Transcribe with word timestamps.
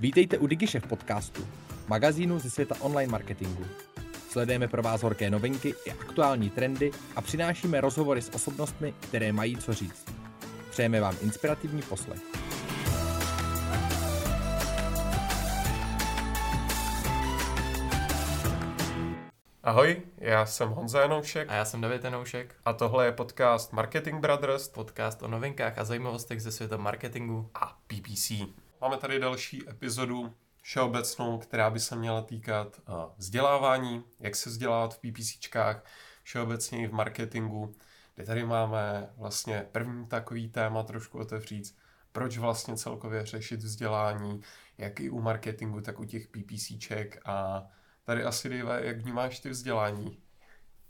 Vítejte 0.00 0.38
u 0.38 0.46
DigiShef 0.46 0.86
podcastu, 0.86 1.46
magazínu 1.88 2.38
ze 2.38 2.50
světa 2.50 2.74
online 2.80 3.12
marketingu. 3.12 3.64
Sledujeme 4.30 4.68
pro 4.68 4.82
vás 4.82 5.02
horké 5.02 5.30
novinky 5.30 5.74
i 5.84 5.90
aktuální 5.90 6.50
trendy 6.50 6.90
a 7.16 7.20
přinášíme 7.20 7.80
rozhovory 7.80 8.22
s 8.22 8.34
osobnostmi, 8.34 8.94
které 9.00 9.32
mají 9.32 9.56
co 9.56 9.72
říct. 9.72 10.04
Přejeme 10.70 11.00
vám 11.00 11.14
inspirativní 11.22 11.82
poslech. 11.82 12.20
Ahoj, 19.62 20.02
já 20.18 20.46
jsem 20.46 20.68
Honza 20.68 21.00
Janoušek 21.00 21.48
A 21.50 21.54
já 21.54 21.64
jsem 21.64 21.80
David 21.80 22.04
Janoušek, 22.04 22.54
a 22.64 22.72
tohle 22.72 23.06
je 23.06 23.12
podcast 23.12 23.72
Marketing 23.72 24.20
Brothers 24.20 24.68
podcast 24.68 25.22
o 25.22 25.28
novinkách 25.28 25.78
a 25.78 25.84
zajímavostech 25.84 26.42
ze 26.42 26.52
světa 26.52 26.76
marketingu. 26.76 27.50
a 27.54 27.78
PPC. 27.86 28.32
Máme 28.80 28.96
tady 28.96 29.18
další 29.18 29.68
epizodu 29.68 30.34
všeobecnou, 30.62 31.38
která 31.38 31.70
by 31.70 31.80
se 31.80 31.96
měla 31.96 32.22
týkat 32.22 32.80
uh, 32.88 32.94
vzdělávání, 33.16 34.04
jak 34.20 34.36
se 34.36 34.50
vzdělávat 34.50 34.94
v 34.94 34.98
PPCčkách, 34.98 35.84
všeobecně 36.22 36.82
i 36.82 36.86
v 36.86 36.92
marketingu, 36.92 37.74
kde 38.14 38.24
tady 38.24 38.44
máme 38.44 39.10
vlastně 39.16 39.66
první 39.72 40.06
takový 40.06 40.48
téma 40.48 40.82
trošku 40.82 41.18
otevřít, 41.18 41.76
proč 42.12 42.38
vlastně 42.38 42.76
celkově 42.76 43.26
řešit 43.26 43.60
vzdělání, 43.60 44.40
jak 44.78 45.00
i 45.00 45.10
u 45.10 45.20
marketingu, 45.20 45.80
tak 45.80 46.00
u 46.00 46.04
těch 46.04 46.28
PPCček 46.28 47.20
a 47.24 47.66
tady 48.04 48.24
asi 48.24 48.48
Dave, 48.48 48.86
jak 48.86 48.96
vnímáš 48.96 49.38
ty 49.38 49.50
vzdělání? 49.50 50.18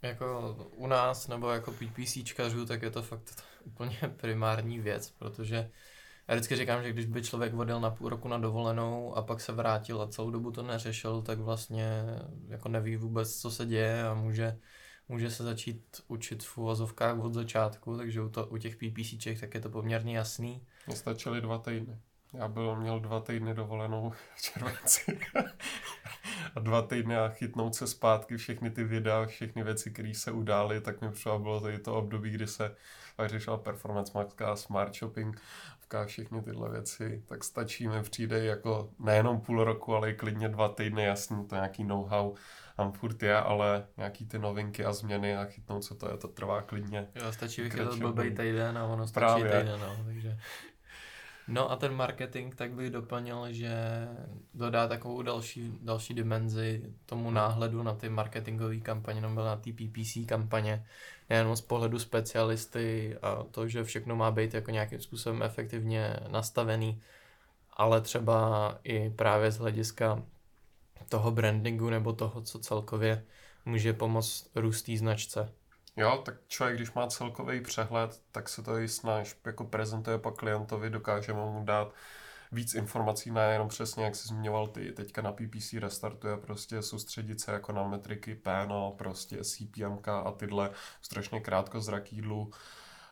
Jako 0.03 0.57
u 0.71 0.87
nás 0.87 1.29
nebo 1.29 1.51
jako 1.51 1.73
PPCčkařů, 1.73 2.67
tak 2.67 2.83
je 2.83 2.91
to 2.91 3.03
fakt 3.03 3.45
úplně 3.65 3.99
primární 4.17 4.81
věc, 4.81 5.11
protože 5.11 5.71
já 6.29 6.35
vždycky 6.35 6.57
říkám, 6.57 6.83
že 6.83 6.93
když 6.93 7.07
by 7.07 7.23
člověk 7.23 7.55
odjel 7.55 7.81
na 7.81 7.91
půl 7.91 8.09
roku 8.09 8.29
na 8.29 8.39
dovolenou 8.39 9.17
a 9.17 9.23
pak 9.23 9.41
se 9.41 9.53
vrátil 9.53 10.03
a 10.03 10.09
celou 10.09 10.31
dobu 10.31 10.51
to 10.51 10.63
neřešil, 10.63 11.23
tak 11.23 11.39
vlastně 11.39 12.05
jako 12.49 12.69
neví 12.69 12.97
vůbec, 12.97 13.41
co 13.41 13.51
se 13.51 13.67
děje 13.67 14.07
a 14.07 14.15
může, 14.15 14.59
může 15.09 15.31
se 15.31 15.45
začít 15.45 16.03
učit 16.09 16.45
v 16.45 16.59
uvozovkách 16.59 17.19
od 17.19 17.35
začátku, 17.35 17.97
takže 17.97 18.23
u, 18.23 18.29
to, 18.29 18.47
u 18.47 18.57
těch 18.57 18.77
PPCček 18.77 19.41
tak 19.41 19.55
je 19.55 19.61
to 19.61 19.71
poměrně 19.71 20.17
jasný. 20.17 20.67
Mně 20.87 20.97
stačily 20.97 21.41
dva 21.41 21.59
týdny. 21.59 21.99
Já 22.33 22.49
byl, 22.49 22.77
měl 22.77 23.01
dva 23.01 23.21
týdny 23.21 23.55
dovolenou 23.55 24.13
v 24.37 24.43
červenci. 24.43 25.19
a 26.55 26.61
dva 26.61 26.83
týdny 26.83 27.17
a 27.17 27.29
chytnout 27.29 27.75
se 27.75 27.87
zpátky 27.87 28.37
všechny 28.37 28.71
ty 28.71 28.85
videa, 28.85 29.27
všechny 29.27 29.65
věci, 29.65 29.91
které 29.91 30.15
se 30.15 30.33
udály, 30.33 30.81
tak 30.81 31.01
mi 31.01 31.13
třeba 31.13 31.39
bylo 31.39 31.61
tady 31.61 31.79
to 31.79 31.95
období, 31.95 32.31
kdy 32.31 32.47
se 32.47 32.77
pak 33.17 33.29
řešila 33.29 33.57
performance 33.57 34.13
marketing, 34.15 34.59
smart 34.59 34.95
shopping, 34.95 35.41
všechny 36.07 36.43
tyhle 36.43 36.71
věci, 36.71 37.23
tak 37.27 37.45
stačí 37.45 37.89
mi 37.89 38.03
přijde 38.03 38.45
jako 38.45 38.91
nejenom 38.99 39.41
půl 39.41 39.65
roku, 39.65 39.95
ale 39.95 40.11
i 40.11 40.15
klidně 40.15 40.49
dva 40.49 40.69
týdny, 40.69 41.05
jasný, 41.05 41.47
to 41.47 41.55
nějaký 41.55 41.85
know-how 41.85 42.35
tam 42.77 42.93
furt 42.93 43.23
je, 43.23 43.37
ale 43.37 43.87
nějaký 43.97 44.27
ty 44.27 44.39
novinky 44.39 44.85
a 44.85 44.93
změny 44.93 45.37
a 45.37 45.45
chytnout 45.45 45.85
se 45.85 45.95
to 45.95 46.11
je, 46.11 46.17
to 46.17 46.29
trvá 46.29 46.63
klidně. 46.63 47.09
Jo, 47.15 47.33
stačí 47.33 47.63
vychytat 47.63 47.99
blbej 47.99 48.31
týden 48.31 48.79
a 48.79 48.85
ono 48.85 49.07
stačí 49.07 49.15
Právě. 49.15 49.45
týden, 49.45 49.81
no, 49.81 50.05
takže... 50.07 50.39
No 51.49 51.71
a 51.71 51.77
ten 51.77 51.95
marketing 51.95 52.55
tak 52.55 52.73
bych 52.73 52.91
doplnil, 52.91 53.53
že 53.53 53.73
dodá 54.55 54.89
takovou 54.89 55.23
další, 55.23 55.79
další 55.83 56.15
dimenzi 56.15 56.83
tomu 57.07 57.31
náhledu 57.31 57.83
na 57.83 57.95
ty 57.95 58.09
marketingové 58.09 58.77
kampaně, 58.77 59.21
nebo 59.21 59.45
na 59.45 59.57
ty 59.57 59.73
PPC 59.73 60.27
kampaně, 60.29 60.87
nejenom 61.31 61.57
z 61.57 61.61
pohledu 61.61 61.99
specialisty 61.99 63.17
a 63.23 63.43
to, 63.51 63.69
že 63.69 63.85
všechno 63.85 64.17
má 64.17 64.31
být 64.31 64.55
jako 64.55 64.71
nějakým 64.71 65.01
způsobem 65.01 65.43
efektivně 65.43 66.17
nastavený, 66.29 67.03
ale 67.73 68.01
třeba 68.01 68.79
i 68.85 69.11
právě 69.11 69.51
z 69.51 69.59
hlediska 69.59 70.23
toho 71.09 71.31
brandingu 71.31 71.91
nebo 71.91 72.13
toho, 72.13 72.43
co 72.43 72.59
celkově 72.59 73.25
může 73.65 73.93
pomoct 73.93 74.51
růst 74.55 74.83
té 74.83 74.97
značce. 74.97 75.53
Jo, 75.97 76.23
tak 76.25 76.35
člověk, 76.49 76.77
když 76.77 76.93
má 76.93 77.07
celkový 77.07 77.61
přehled, 77.61 78.21
tak 78.33 78.49
se 78.49 78.63
to 78.63 78.79
i 78.79 78.89
snaž 78.89 79.37
jako 79.47 79.65
prezentuje 79.65 80.19
pak 80.19 80.35
klientovi, 80.35 80.91
dokáže 80.91 81.33
mu 81.33 81.65
dát 81.65 81.93
víc 82.53 82.75
informací, 82.75 83.31
nejenom 83.31 83.69
přesně, 83.69 84.05
jak 84.05 84.17
jsi 84.17 84.29
zmiňoval 84.29 84.67
ty, 84.67 84.93
teďka 84.93 85.23
na 85.23 85.33
PPC 85.33 85.73
restartuje 85.73 86.37
prostě 86.37 86.83
soustředit 86.83 87.41
se 87.41 87.53
jako 87.53 87.73
na 87.73 87.89
metriky 87.89 88.35
PNL, 88.35 88.95
prostě 88.99 89.45
CPMK 89.45 90.09
a 90.09 90.33
tyhle 90.37 90.71
strašně 91.03 91.41
krátkozraký 91.41 92.21
dlu. 92.21 92.51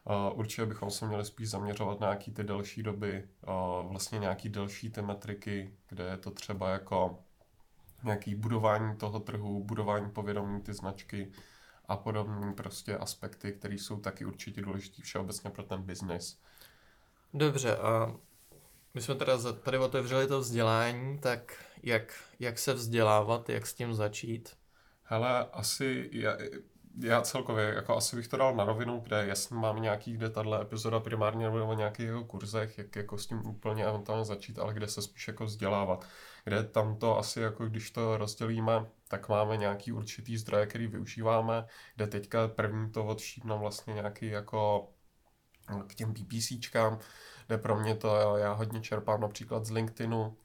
Uh, 0.05 0.39
určitě 0.39 0.67
bychom 0.67 0.91
se 0.91 1.07
měli 1.07 1.25
spíš 1.25 1.51
zaměřovat 1.51 2.01
na 2.01 2.07
nějaký 2.07 2.33
ty 2.33 2.45
delší 2.45 2.83
doby, 2.83 3.29
uh, 3.49 3.91
vlastně 3.91 4.19
nějaký 4.19 4.49
delší 4.49 4.91
ty 4.91 5.03
metriky, 5.03 5.75
kde 5.89 6.05
je 6.05 6.17
to 6.17 6.31
třeba 6.31 6.71
jako 6.71 7.19
nějaký 8.05 8.35
budování 8.35 8.97
toho 8.97 9.21
trhu, 9.21 9.65
budování 9.65 10.11
povědomí 10.11 10.61
ty 10.61 10.73
značky, 10.73 11.33
a 11.89 11.97
podobné 11.97 12.53
prostě 12.53 12.97
aspekty, 12.97 13.53
které 13.53 13.75
jsou 13.75 14.01
taky 14.01 14.25
určitě 14.25 14.63
důležité 14.63 15.03
všeobecně 15.03 15.51
pro 15.51 15.63
ten 15.63 15.83
biznis. 15.83 16.41
Dobře, 17.35 17.77
a 17.77 18.17
my 18.95 19.01
jsme 19.01 19.15
teda 19.15 19.53
tady 19.53 19.79
otevřeli 19.79 20.27
to 20.27 20.41
vzdělání, 20.41 21.19
tak 21.19 21.65
jak, 21.83 22.15
jak 22.41 22.59
se 22.59 22.75
vzdělávat, 22.75 23.49
jak 23.49 23.67
s 23.67 23.75
tím 23.75 23.95
začít? 23.95 24.57
Hele, 25.03 25.47
asi 25.53 26.11
já, 26.13 26.37
já 27.01 27.23
celkově, 27.23 27.65
jako 27.65 27.97
asi 27.97 28.17
bych 28.17 28.29
to 28.29 28.37
dal 28.37 28.57
na 28.57 28.65
rovinu, 28.65 29.01
kde 29.01 29.27
jasně 29.27 29.57
mám 29.57 29.83
nějaký, 29.83 30.13
kde 30.13 30.31
tahle 30.31 30.63
epizoda 30.63 31.01
primárně 31.01 31.45
nebo 31.45 31.67
o 31.67 31.75
nějakých 31.75 32.07
jako 32.07 32.25
kurzech, 32.25 32.79
jak 32.79 32.97
jako 32.97 33.19
s 33.19 33.27
tím 33.27 33.47
úplně 33.47 33.87
eventuálně 33.87 34.25
začít, 34.25 34.59
ale 34.59 34.75
kde 34.75 34.89
se 34.89 35.03
spíš 35.03 35.29
jako 35.29 35.45
vzdělávat. 35.45 36.07
Kde 36.45 36.65
tam 36.65 36.97
to 36.97 37.19
asi 37.19 37.41
jako 37.41 37.67
když 37.67 37.91
to 37.91 38.17
rozdělíme, 38.17 38.87
tak 39.09 39.29
máme 39.29 39.57
nějaký 39.57 39.93
určitý 39.93 40.37
zdroje, 40.37 40.67
který 40.67 40.87
využíváme, 40.87 41.67
kde 41.97 42.07
teďka 42.07 42.49
první 42.49 42.91
to 42.91 43.05
odšípnu 43.05 43.59
vlastně 43.59 43.95
nějaký 43.95 44.27
jako 44.27 44.89
k 45.87 45.95
těm 45.95 46.15
PPCčkám, 46.15 46.99
kde 47.47 47.59
pro 47.59 47.77
mě 47.81 47.95
to 47.95 48.37
já 48.37 48.53
hodně 48.53 48.81
čerpám 48.81 49.21
například 49.21 49.65
z 49.65 49.71
LinkedInu, 49.71 50.37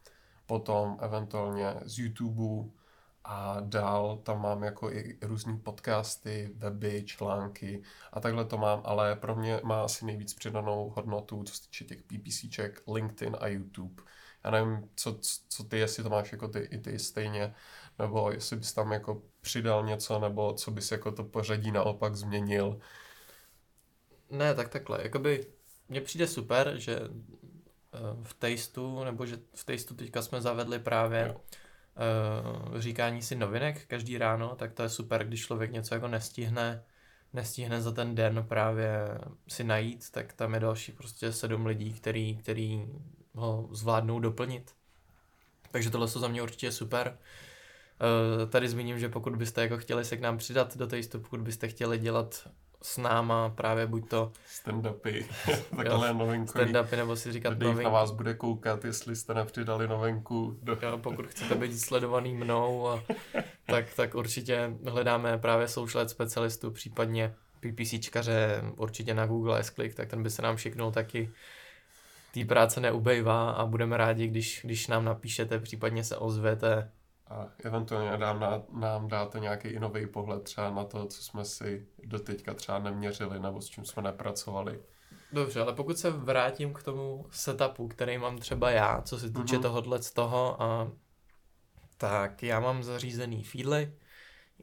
potom 0.46 0.98
eventuálně 1.02 1.76
z 1.86 2.00
YouTubeu 2.00 2.72
a 3.24 3.58
dál 3.60 4.18
tam 4.18 4.42
mám 4.42 4.64
jako 4.64 4.92
i 4.92 5.18
různý 5.22 5.60
podcasty, 5.60 6.52
weby, 6.56 7.04
články 7.06 7.84
a 8.14 8.20
takhle 8.20 8.46
to 8.46 8.58
mám, 8.58 8.82
ale 8.86 9.16
pro 9.16 9.36
mě 9.36 9.62
má 9.64 9.84
asi 9.84 10.06
nejvíc 10.06 10.34
přidanou 10.34 10.90
hodnotu, 10.90 11.44
co 11.44 11.54
se 11.54 11.62
týče 11.62 11.86
těch 11.86 12.04
PPCček, 12.04 12.82
LinkedIn 12.88 13.38
a 13.40 13.48
YouTube. 13.48 14.04
Já 14.44 14.52
nevím, 14.52 14.90
co, 14.96 15.18
co 15.50 15.64
ty, 15.64 15.78
jestli 15.78 16.04
to 16.04 16.10
máš 16.10 16.32
jako 16.32 16.48
ty, 16.48 16.60
i 16.60 16.78
ty 16.78 17.00
stejně, 17.00 17.56
nebo 18.00 18.32
jestli 18.32 18.58
bys 18.58 18.74
tam 18.74 18.92
jako 18.92 19.22
přidal 19.42 19.86
něco, 19.86 20.20
nebo 20.20 20.54
co 20.54 20.72
bys 20.72 20.92
jako 20.92 21.12
to 21.12 21.24
pořadí 21.24 21.72
naopak 21.72 22.16
změnil. 22.16 22.80
Ne, 24.30 24.56
tak 24.56 24.70
takhle, 24.70 25.00
jakoby 25.04 25.48
mně 25.90 26.02
přijde 26.02 26.28
super, 26.28 26.74
že 26.78 27.00
eh, 27.00 28.00
v 28.24 28.34
Tasteu, 28.34 29.04
nebo 29.04 29.26
že 29.26 29.38
v 29.56 29.66
Tasteu 29.66 29.96
teďka 29.96 30.22
jsme 30.22 30.42
zavedli 30.42 30.80
právě 30.80 31.26
Jo. 31.28 31.42
uh, 32.72 32.80
říkání 32.80 33.22
si 33.22 33.36
novinek 33.36 33.86
každý 33.86 34.18
ráno, 34.18 34.56
tak 34.56 34.74
to 34.74 34.84
je 34.84 34.90
super, 34.90 35.28
když 35.28 35.46
člověk 35.46 35.72
něco 35.72 35.96
jako 35.96 36.08
nestihne, 36.08 36.84
nestihne 37.34 37.82
za 37.82 37.92
ten 37.92 38.16
den 38.16 38.46
právě 38.48 39.18
si 39.48 39.64
najít, 39.64 40.12
tak 40.12 40.34
tam 40.34 40.54
je 40.54 40.60
další 40.60 40.92
prostě 40.92 41.32
sedm 41.32 41.66
lidí, 41.66 41.94
který, 41.94 42.38
který 42.38 42.86
ho 43.34 43.70
zvládnou 43.72 44.20
doplnit. 44.20 44.76
Takže 45.72 45.90
tohle 45.90 46.08
jsou 46.08 46.20
za 46.20 46.28
mě 46.28 46.42
určitě 46.42 46.72
super. 46.72 47.18
Uh, 48.42 48.50
tady 48.50 48.70
zmíním, 48.70 49.00
že 49.00 49.10
pokud 49.10 49.36
byste 49.36 49.62
jako 49.62 49.78
chtěli 49.78 50.06
se 50.06 50.18
k 50.18 50.22
nám 50.22 50.38
přidat 50.38 50.78
do 50.78 50.88
Tasteu, 50.88 51.20
pokud 51.20 51.42
byste 51.42 51.68
chtěli 51.68 51.98
dělat 51.98 52.48
s 52.82 52.98
náma 52.98 53.50
právě 53.50 53.88
buď 53.88 54.10
to 54.10 54.32
Stand-upy, 54.48 55.26
takhle 55.76 56.14
novinkový. 56.14 56.66
stand-upy 56.66 56.98
nebo 56.98 57.16
si 57.16 57.32
říkat 57.32 57.50
Dave 57.50 57.66
na 57.66 57.72
novinky. 57.72 57.92
vás 57.92 58.12
bude 58.12 58.34
koukat, 58.34 58.86
jestli 58.86 59.16
jste 59.16 59.34
nepřidali 59.34 59.88
novinku. 59.88 60.60
Do... 60.64 60.78
Jo, 60.82 60.98
pokud 60.98 61.28
chcete 61.28 61.56
být 61.56 61.80
sledovaný 61.80 62.34
mnou, 62.34 62.88
a, 62.88 63.04
tak, 63.66 63.94
tak 63.94 64.16
určitě 64.16 64.74
hledáme 64.86 65.38
právě 65.38 65.68
social 65.68 66.02
ad 66.02 66.10
specialistů, 66.10 66.72
případně 66.72 67.36
PPCčkaře 67.60 68.64
určitě 68.76 69.14
na 69.14 69.26
Google 69.26 69.64
S-Click, 69.64 69.96
tak 69.96 70.10
ten 70.10 70.24
by 70.24 70.30
se 70.30 70.42
nám 70.42 70.58
šiknul 70.58 70.92
taky. 70.92 71.30
Tý 72.34 72.46
práce 72.46 72.82
neubejvá 72.82 73.52
a 73.52 73.66
budeme 73.66 73.98
rádi, 73.98 74.28
když, 74.28 74.62
když 74.64 74.88
nám 74.88 75.06
napíšete, 75.06 75.60
případně 75.60 76.04
se 76.04 76.18
ozvete. 76.18 76.92
A 77.30 77.48
eventuálně 77.64 78.18
dám, 78.18 78.40
na, 78.40 78.64
nám 78.74 79.08
dáte 79.08 79.40
nějaký 79.40 79.80
nový 79.80 80.08
pohled 80.08 80.44
třeba 80.44 80.70
na 80.72 80.84
to, 80.84 81.06
co 81.06 81.24
jsme 81.24 81.46
si 81.46 81.88
doteďka 82.04 82.54
třeba 82.54 82.80
neměřili 82.80 83.40
nebo 83.40 83.62
s 83.62 83.66
čím 83.66 83.86
jsme 83.86 84.04
nepracovali. 84.04 84.80
Dobře, 85.32 85.62
ale 85.62 85.74
pokud 85.74 85.98
se 85.98 86.10
vrátím 86.12 86.74
k 86.74 86.84
tomu 86.84 87.26
setupu, 87.32 87.88
který 87.88 88.18
mám 88.18 88.38
třeba 88.38 88.72
já, 88.72 89.02
co 89.02 89.20
se 89.20 89.28
týče 89.32 89.54
Mhm. 89.56 89.62
tohohle 89.62 90.02
z 90.04 90.14
toho, 90.14 90.62
a, 90.62 90.92
tak 91.98 92.44
já 92.44 92.60
mám 92.60 92.84
zařízený 92.84 93.44
feedly, 93.44 93.94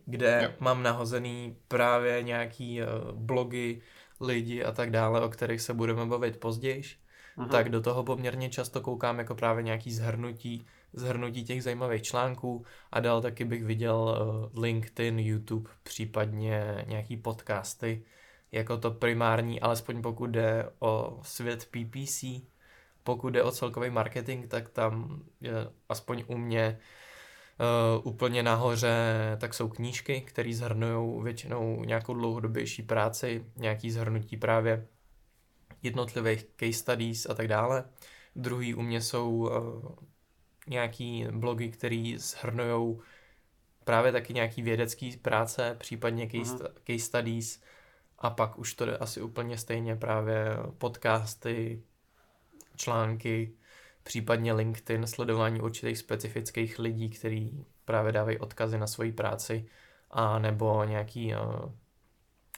kde 0.05 0.41
Jo. 0.43 0.51
mám 0.61 0.83
nahozený 0.83 1.57
právě 1.69 2.23
nějaký 2.23 2.81
uh, 2.83 2.89
blogy, 3.13 3.83
lidi 4.21 4.65
a 4.65 4.73
tak 4.73 4.91
dále, 4.91 5.21
o 5.21 5.29
kterých 5.29 5.61
se 5.61 5.75
budeme 5.75 6.07
bavit 6.07 6.41
později. 6.41 6.83
Uh-huh. 7.39 7.49
tak 7.49 7.69
do 7.69 7.81
toho 7.81 8.05
poměrně 8.05 8.51
často 8.51 8.81
koukám 8.81 9.19
jako 9.19 9.35
právě 9.35 9.63
nějaký 9.63 9.93
zhrnutí, 9.93 10.67
zhrnutí 10.93 11.45
těch 11.45 11.63
zajímavých 11.63 12.03
článků 12.03 12.65
a 12.93 13.01
dál 13.01 13.23
taky 13.23 13.45
bych 13.45 13.65
viděl 13.65 13.97
uh, 14.55 14.63
LinkedIn, 14.63 15.19
YouTube, 15.19 15.71
případně 15.83 16.85
nějaký 16.87 17.17
podcasty, 17.17 18.03
jako 18.53 18.77
to 18.77 18.91
primární, 18.91 19.61
alespoň 19.61 20.03
pokud 20.03 20.27
jde 20.27 20.69
o 20.79 21.21
svět 21.23 21.69
PPC, 21.71 22.25
pokud 23.03 23.31
jde 23.31 23.43
o 23.43 23.51
celkový 23.51 23.91
marketing, 23.91 24.47
tak 24.47 24.69
tam 24.69 25.23
je 25.41 25.53
aspoň 25.89 26.25
u 26.27 26.37
mě 26.37 26.79
uh, 27.99 28.07
úplně 28.07 28.43
nahoře, 28.43 28.97
tak 29.41 29.55
jsou 29.55 29.69
knížky, 29.69 30.21
které 30.21 30.55
zhrnují 30.55 31.23
většinou 31.23 31.85
nějakou 31.85 32.15
dlouhodobější 32.15 32.83
práci, 32.83 33.45
nějaký 33.57 33.91
zhrnutí 33.91 34.37
právě 34.37 34.87
jednotlivých 35.87 36.47
case 36.57 36.73
studies 36.73 37.27
a 37.27 37.35
tak 37.35 37.49
dále. 37.49 37.85
Druhý 38.37 38.75
u 38.75 38.83
mě 38.83 39.01
jsou 39.01 39.31
uh, 39.31 39.51
nějaký 40.67 41.27
blogy, 41.31 41.69
které 41.69 42.15
zhrnují 42.17 42.99
právě 43.85 44.13
taky 44.13 44.35
nějaký 44.35 44.63
vědecký 44.63 45.17
práce, 45.17 45.77
případně 45.79 46.27
case, 46.27 46.55
uh-huh. 46.55 46.71
case 46.85 47.07
studies 47.07 47.63
a 48.19 48.31
pak 48.31 48.59
už 48.59 48.75
to 48.75 48.87
jde 48.87 48.97
asi 48.97 49.23
úplně 49.23 49.59
stejně 49.59 49.97
právě 49.97 50.57
podcasty, 50.79 51.83
články, 52.77 53.53
případně 54.03 54.53
LinkedIn, 54.53 55.07
sledování 55.07 55.61
určitých 55.61 55.99
specifických 55.99 56.79
lidí, 56.79 57.11
kteří 57.11 57.65
právě 57.85 58.13
dávají 58.13 58.39
odkazy 58.39 58.79
na 58.79 58.87
svoji 58.87 59.13
práci 59.13 59.67
a 60.11 60.39
nebo 60.39 60.85
nějaký 60.85 61.35
uh, 61.35 61.71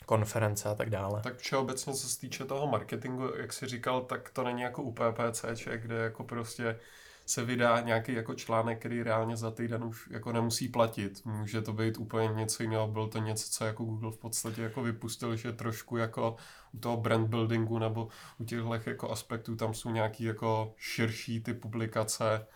konference 0.08 0.68
a 0.68 0.74
tak 0.74 0.90
dále. 0.90 1.20
Tak 1.22 1.36
všeobecně 1.36 1.94
co 1.94 2.08
se 2.08 2.20
týče 2.20 2.44
toho 2.44 2.66
marketingu, 2.66 3.32
jak 3.36 3.52
jsi 3.52 3.66
říkal, 3.66 4.00
tak 4.00 4.30
to 4.30 4.44
není 4.44 4.62
jako 4.62 4.82
u 4.82 4.92
PPC, 4.92 5.44
kde 5.76 5.94
jako 5.94 6.24
prostě 6.24 6.78
se 7.26 7.44
vydá 7.44 7.80
nějaký 7.80 8.12
jako 8.12 8.34
článek, 8.34 8.78
který 8.78 9.02
reálně 9.02 9.36
za 9.36 9.50
týden 9.50 9.84
už 9.84 10.08
jako 10.10 10.32
nemusí 10.32 10.68
platit. 10.68 11.24
Může 11.24 11.62
to 11.62 11.72
být 11.72 11.98
úplně 11.98 12.28
něco 12.34 12.62
jiného, 12.62 12.88
byl 12.88 13.08
to 13.08 13.18
něco, 13.18 13.50
co 13.50 13.64
jako 13.64 13.84
Google 13.84 14.10
v 14.10 14.18
podstatě 14.18 14.62
jako 14.62 14.82
vypustil, 14.82 15.36
že 15.36 15.52
trošku 15.52 15.96
jako 15.96 16.36
u 16.72 16.78
toho 16.78 16.96
brand 16.96 17.28
buildingu 17.28 17.78
nebo 17.78 18.08
u 18.38 18.44
těchto 18.44 18.80
jako 18.86 19.10
aspektů 19.10 19.56
tam 19.56 19.74
jsou 19.74 19.90
nějaký 19.90 20.24
jako 20.24 20.74
širší 20.76 21.40
ty 21.42 21.54
publikace, 21.54 22.46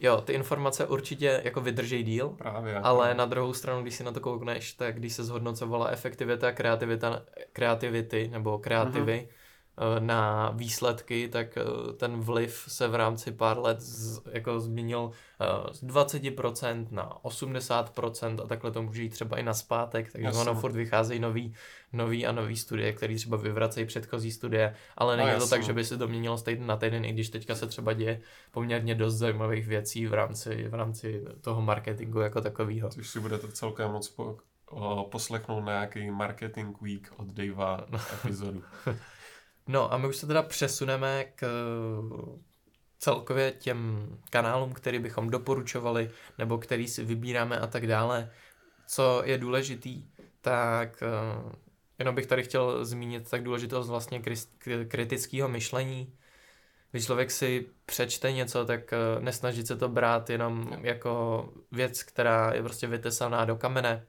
Jo, 0.00 0.20
ty 0.20 0.32
informace 0.32 0.86
určitě 0.86 1.40
jako 1.44 1.60
vydrží 1.60 2.02
díl, 2.02 2.28
právě, 2.28 2.76
ale 2.78 2.98
právě. 2.98 3.14
na 3.14 3.26
druhou 3.26 3.52
stranu, 3.52 3.82
když 3.82 3.94
si 3.94 4.04
na 4.04 4.12
to 4.12 4.20
koukneš, 4.20 4.72
tak 4.72 4.96
když 4.96 5.12
se 5.12 5.24
zhodnocovala 5.24 5.88
efektivita 5.88 6.52
kreativita, 6.52 7.22
kreativity 7.52 8.28
nebo 8.28 8.58
kreativy, 8.58 9.28
Eh, 9.30 9.39
na 9.98 10.50
výsledky, 10.50 11.28
tak 11.28 11.56
eh, 11.56 11.92
ten 11.92 12.20
vliv 12.20 12.64
se 12.68 12.88
v 12.88 12.94
rámci 12.94 13.32
pár 13.32 13.58
let 13.58 13.80
z, 13.80 14.20
jako 14.32 14.60
změnil 14.60 15.10
eh, 15.40 15.74
z 15.74 15.84
20% 15.84 16.86
na 16.90 17.18
80% 17.22 18.42
a 18.44 18.46
takhle 18.46 18.70
to 18.70 18.82
může 18.82 19.02
jít 19.02 19.08
třeba 19.08 19.38
i 19.38 19.42
na 19.42 19.54
zpátek, 19.54 20.12
takže 20.12 20.26
jasně. 20.26 20.40
ono 20.40 20.60
furt 20.60 20.72
vycházejí 20.72 21.20
nový, 21.20 21.54
nový 21.92 22.26
a 22.26 22.32
nový 22.32 22.56
studie, 22.56 22.92
které 22.92 23.16
třeba 23.16 23.36
vyvracejí 23.36 23.86
předchozí 23.86 24.32
studie, 24.32 24.74
ale 24.96 25.16
není 25.16 25.30
no, 25.30 25.38
to 25.38 25.48
tak, 25.48 25.62
že 25.62 25.72
by 25.72 25.84
se 25.84 25.98
to 25.98 26.08
měnilo 26.08 26.36
z 26.36 26.44
na 26.58 26.76
týden, 26.76 27.04
i 27.04 27.12
když 27.12 27.28
teďka 27.28 27.54
se 27.54 27.66
třeba 27.66 27.92
děje 27.92 28.20
poměrně 28.50 28.94
dost 28.94 29.14
zajímavých 29.14 29.66
věcí 29.66 30.06
v 30.06 30.14
rámci, 30.14 30.68
v 30.68 30.74
rámci 30.74 31.24
toho 31.40 31.62
marketingu 31.62 32.20
jako 32.20 32.40
takového. 32.40 32.88
Což 32.88 33.08
si 33.08 33.20
budete 33.20 33.48
celkem 33.48 33.90
moc 33.90 34.08
po, 34.08 34.36
o, 34.70 35.04
poslechnout 35.04 35.60
na 35.60 35.72
nějaký 35.72 36.10
marketing 36.10 36.76
week 36.82 37.12
od 37.16 37.26
Davea 37.26 37.84
no. 37.90 37.98
epizodu. 38.14 38.62
No 39.70 39.92
a 39.92 39.98
my 39.98 40.06
už 40.06 40.16
se 40.16 40.26
teda 40.26 40.42
přesuneme 40.42 41.24
k 41.24 41.46
celkově 42.98 43.52
těm 43.52 44.08
kanálům, 44.30 44.72
který 44.72 44.98
bychom 44.98 45.30
doporučovali, 45.30 46.10
nebo 46.38 46.58
který 46.58 46.88
si 46.88 47.04
vybíráme 47.04 47.58
a 47.58 47.66
tak 47.66 47.86
dále. 47.86 48.30
Co 48.86 49.22
je 49.24 49.38
důležitý, 49.38 50.04
tak 50.40 51.02
uh, 51.02 51.52
jenom 51.98 52.14
bych 52.14 52.26
tady 52.26 52.42
chtěl 52.42 52.84
zmínit 52.84 53.30
tak 53.30 53.42
důležitost 53.42 53.88
vlastně 53.88 54.22
kritického 54.88 55.48
myšlení. 55.48 56.14
Když 56.90 57.04
člověk 57.04 57.30
si 57.30 57.66
přečte 57.86 58.32
něco, 58.32 58.64
tak 58.64 58.80
uh, 58.92 59.22
nesnažit 59.24 59.66
se 59.66 59.76
to 59.76 59.88
brát 59.88 60.30
jenom 60.30 60.78
jako 60.80 61.48
věc, 61.72 62.02
která 62.02 62.52
je 62.54 62.62
prostě 62.62 62.86
vytesaná 62.86 63.44
do 63.44 63.56
kamene, 63.56 64.06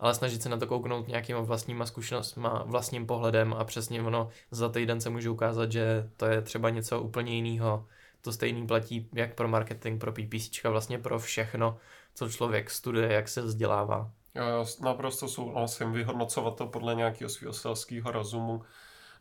ale 0.00 0.14
snažit 0.14 0.42
se 0.42 0.48
na 0.48 0.56
to 0.56 0.66
kouknout 0.66 1.08
nějakýma 1.08 1.40
vlastníma 1.40 1.86
zkušenostma, 1.86 2.62
vlastním 2.66 3.06
pohledem 3.06 3.54
a 3.54 3.64
přesně 3.64 4.02
ono 4.02 4.28
za 4.50 4.68
týden 4.68 5.00
se 5.00 5.10
může 5.10 5.30
ukázat, 5.30 5.72
že 5.72 6.10
to 6.16 6.26
je 6.26 6.42
třeba 6.42 6.70
něco 6.70 7.00
úplně 7.00 7.34
jiného. 7.34 7.86
To 8.20 8.32
stejný 8.32 8.66
platí 8.66 9.08
jak 9.12 9.34
pro 9.34 9.48
marketing, 9.48 10.00
pro 10.00 10.12
PPC, 10.12 10.62
vlastně 10.64 10.98
pro 10.98 11.18
všechno, 11.18 11.76
co 12.14 12.30
člověk 12.30 12.70
studuje, 12.70 13.12
jak 13.12 13.28
se 13.28 13.42
vzdělává. 13.42 14.10
Jo, 14.34 14.66
naprosto 14.80 15.28
souhlasím, 15.28 15.92
vyhodnocovat 15.92 16.56
to 16.56 16.66
podle 16.66 16.94
nějakého 16.94 17.28
svého 17.28 17.52
selského 17.52 18.12
rozumu, 18.12 18.62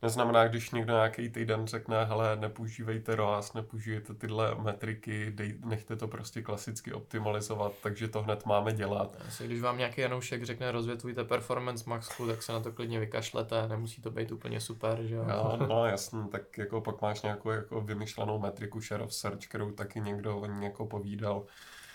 neznamená, 0.02 0.48
když 0.48 0.72
někdo 0.72 0.94
nějaký 0.94 1.30
týden 1.30 1.68
řekne, 1.68 2.06
hele, 2.06 2.36
nepoužívejte 2.36 3.16
ROAS, 3.16 3.54
nepoužívejte 3.54 4.14
tyhle 4.14 4.56
metriky, 4.56 5.32
dej, 5.32 5.58
nechte 5.66 5.96
to 5.96 6.08
prostě 6.08 6.42
klasicky 6.42 6.94
optimalizovat, 6.94 7.72
takže 7.84 8.08
to 8.08 8.22
hned 8.22 8.46
máme 8.46 8.74
dělat. 8.74 9.18
Asi, 9.28 9.46
když 9.46 9.62
vám 9.62 9.78
nějaký 9.78 10.02
Janoušek 10.02 10.44
řekne, 10.44 10.72
rozvětvujte 10.72 11.24
performance 11.24 11.90
maxku, 11.90 12.28
tak 12.28 12.44
se 12.44 12.52
na 12.52 12.60
to 12.60 12.72
klidně 12.72 13.00
vykašlete, 13.00 13.68
nemusí 13.68 14.02
to 14.02 14.12
být 14.12 14.32
úplně 14.32 14.60
super, 14.60 15.04
že 15.04 15.16
jo? 15.16 15.26
No, 15.28 15.68
no 15.68 15.86
jasný, 15.86 16.28
tak 16.28 16.58
jako 16.58 16.82
pak 16.82 17.02
máš 17.02 17.22
nějakou 17.22 17.50
jako 17.50 17.82
vymyšlenou 17.82 18.40
metriku 18.40 18.82
share 18.82 19.04
of 19.04 19.14
search, 19.14 19.48
kterou 19.48 19.72
taky 19.72 20.00
někdo 20.00 20.38
o 20.38 20.46
ní 20.46 20.64
jako 20.66 20.86
povídal. 20.86 21.46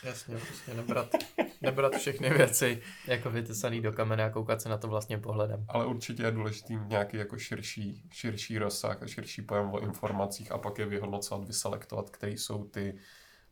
Jasně, 0.04 0.36
prostě 0.36 0.74
nebrat, 0.74 1.14
nebrat 1.60 1.96
všechny 1.96 2.30
věci 2.30 2.82
jako 3.06 3.30
vytesaný 3.30 3.80
do 3.80 3.92
kamene 3.92 4.24
a 4.24 4.30
koukat 4.30 4.62
se 4.62 4.68
na 4.68 4.78
to 4.78 4.88
vlastně 4.88 5.18
pohledem. 5.18 5.64
Ale 5.68 5.86
určitě 5.86 6.22
je 6.22 6.30
důležitý 6.30 6.76
nějaký 6.86 7.16
jako 7.16 7.38
širší, 7.38 8.08
širší 8.12 8.58
rozsah 8.58 9.02
a 9.02 9.06
širší 9.06 9.42
pojem 9.42 9.70
o 9.72 9.80
informacích 9.80 10.52
a 10.52 10.58
pak 10.58 10.78
je 10.78 10.86
vyhodnocovat, 10.86 11.46
vyselektovat, 11.46 12.10
které 12.10 12.32
jsou 12.32 12.64
ty 12.64 12.98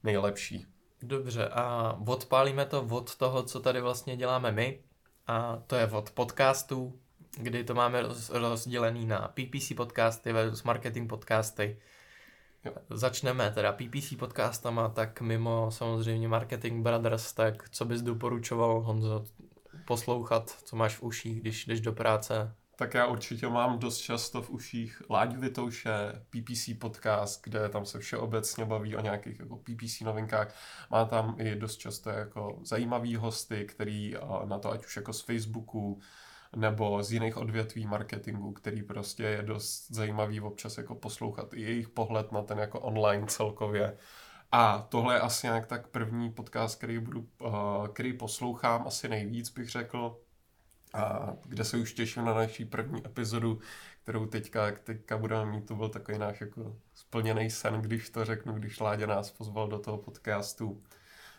nejlepší. 0.03 0.67
Dobře, 1.03 1.49
a 1.49 1.97
odpálíme 2.07 2.67
to 2.67 2.83
od 2.91 3.17
toho, 3.17 3.43
co 3.43 3.61
tady 3.61 3.81
vlastně 3.81 4.17
děláme 4.17 4.53
my, 4.53 4.85
a 5.27 5.63
to 5.67 5.77
je 5.77 5.87
od 5.87 6.11
podcastů, 6.11 7.01
kdy 7.37 7.65
to 7.65 7.75
máme 7.75 8.03
rozdělený 8.31 9.07
na 9.07 9.35
PPC 9.35 9.73
podcasty 9.77 10.33
versus 10.33 10.63
marketing 10.63 11.09
podcasty 11.09 11.79
Jo. 12.65 12.73
Začneme 12.91 13.51
teda 13.51 13.73
PPC 13.73 14.15
podcastama, 14.19 14.89
tak 14.89 15.21
mimo 15.21 15.71
samozřejmě 15.71 16.29
Marketing 16.29 16.83
Brothers, 16.83 17.33
tak 17.33 17.69
co 17.71 17.85
bys 17.85 18.03
doporučoval, 18.03 18.81
Honzo, 18.81 19.25
poslouchat, 19.85 20.51
co 20.51 20.77
máš 20.77 20.97
v 20.97 21.03
uších, 21.03 21.41
když 21.41 21.67
jdeš 21.67 21.81
do 21.81 21.93
práce? 21.93 22.55
Tak 22.77 22.95
já 22.95 23.07
určitě 23.07 23.49
mám 23.49 23.79
dost 23.79 23.99
často 23.99 24.43
v 24.43 24.51
uších 24.51 25.03
Láďu 25.11 25.41
Vitouše, 25.41 26.13
PPC 26.31 26.69
podcast, 26.79 27.45
kde 27.45 27.69
tam 27.69 27.87
se 27.87 27.99
všeobecně 27.99 28.65
baví 28.65 28.97
o 28.97 29.01
nějakých 29.01 29.41
jako 29.41 29.57
PPC 29.57 30.01
novinkách. 30.01 30.55
Má 30.91 31.05
tam 31.05 31.37
i 31.39 31.57
dost 31.57 31.77
často 31.77 32.11
jako 32.11 32.59
zajímavý 32.65 33.17
hosty, 33.17 33.65
který 33.65 34.15
na 34.45 34.59
to 34.59 34.71
ať 34.71 34.87
už 34.87 34.97
jako 34.97 35.13
z 35.13 35.21
Facebooku, 35.21 36.01
nebo 36.57 37.03
z 37.03 37.13
jiných 37.13 37.37
odvětví 37.37 37.87
marketingu, 37.87 38.53
který 38.53 38.83
prostě 38.83 39.23
je 39.23 39.43
dost 39.43 39.87
zajímavý 39.91 40.41
občas 40.41 40.79
jako 40.79 40.95
poslouchat 40.95 41.55
i 41.55 41.61
jejich 41.61 41.89
pohled 41.89 42.33
na 42.33 42.43
ten 42.43 42.59
jako 42.59 42.81
online 42.81 43.27
celkově. 43.27 43.97
A 44.53 44.87
tohle 44.89 45.15
je 45.15 45.21
asi 45.21 45.47
nějak 45.47 45.67
tak 45.67 45.89
první 45.89 46.33
podcast, 46.33 46.79
který, 46.79 46.99
budu, 46.99 47.29
uh, 47.41 47.89
který 47.89 48.13
poslouchám 48.13 48.87
asi 48.87 49.09
nejvíc, 49.09 49.51
bych 49.51 49.69
řekl. 49.69 50.21
A 50.95 51.33
kde 51.45 51.65
se 51.65 51.77
už 51.77 51.95
těším 51.95 52.25
na 52.25 52.35
naší 52.35 52.65
první 52.65 53.07
epizodu, 53.07 53.59
kterou 54.03 54.27
teďka, 54.27 54.73
teďka 54.85 55.19
budeme 55.19 55.51
mít, 55.51 55.67
to 55.67 55.75
byl 55.75 55.89
takový 55.89 56.19
náš 56.19 56.41
jako 56.41 56.77
splněný 56.95 57.51
sen, 57.51 57.75
když 57.75 58.11
to 58.11 58.25
řeknu, 58.25 58.53
když 58.53 58.81
Láďa 58.81 59.07
nás 59.07 59.31
pozval 59.31 59.69
do 59.69 59.79
toho 59.79 59.99
podcastu. 59.99 60.83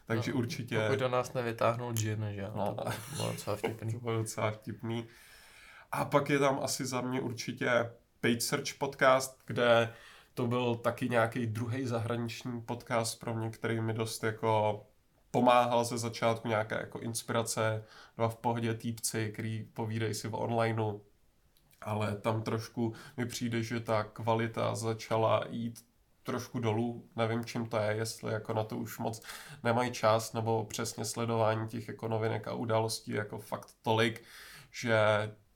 Takže 0.05 0.31
no, 0.31 0.37
určitě... 0.37 0.79
Pokud 0.79 0.99
do 0.99 1.09
nás 1.09 1.33
nevytáhnul 1.33 1.93
džin, 1.93 2.27
že 2.31 2.47
no, 2.55 2.75
to 2.75 3.15
bylo 3.15 3.31
docela 3.31 3.55
vtipný. 3.55 3.93
to 3.93 3.99
bylo 3.99 4.17
docela 4.17 4.51
vtipný. 4.51 5.07
A 5.91 6.05
pak 6.05 6.29
je 6.29 6.39
tam 6.39 6.59
asi 6.63 6.85
za 6.85 7.01
mě 7.01 7.21
určitě 7.21 7.91
Paid 8.21 8.43
Search 8.43 8.73
podcast, 8.77 9.41
kde 9.45 9.93
to 10.33 10.47
byl 10.47 10.75
taky 10.75 11.09
nějaký 11.09 11.45
druhý 11.45 11.85
zahraniční 11.85 12.61
podcast 12.61 13.19
pro 13.19 13.33
mě, 13.33 13.49
který 13.49 13.81
mi 13.81 13.93
dost 13.93 14.23
jako 14.23 14.81
pomáhal 15.31 15.85
ze 15.85 15.97
začátku 15.97 16.47
nějaké 16.47 16.75
jako 16.75 16.99
inspirace, 16.99 17.83
dva 18.17 18.29
v 18.29 18.35
pohodě 18.35 18.73
týpci, 18.73 19.31
který 19.33 19.67
povídají 19.73 20.13
si 20.13 20.27
v 20.27 20.35
onlineu, 20.35 20.99
ale 21.81 22.15
tam 22.15 22.41
trošku 22.43 22.93
mi 23.17 23.25
přijde, 23.25 23.63
že 23.63 23.79
ta 23.79 24.03
kvalita 24.03 24.75
začala 24.75 25.43
jít 25.49 25.85
trošku 26.23 26.59
dolů, 26.59 27.09
nevím 27.15 27.45
čím 27.45 27.65
to 27.65 27.77
je, 27.77 27.95
jestli 27.95 28.33
jako 28.33 28.53
na 28.53 28.63
to 28.63 28.77
už 28.77 28.99
moc 28.99 29.21
nemají 29.63 29.91
čas, 29.91 30.33
nebo 30.33 30.65
přesně 30.65 31.05
sledování 31.05 31.67
těch 31.67 31.87
jako 31.87 32.07
novinek 32.07 32.47
a 32.47 32.53
událostí 32.53 33.11
jako 33.11 33.37
fakt 33.37 33.69
tolik, 33.81 34.23
že 34.71 34.97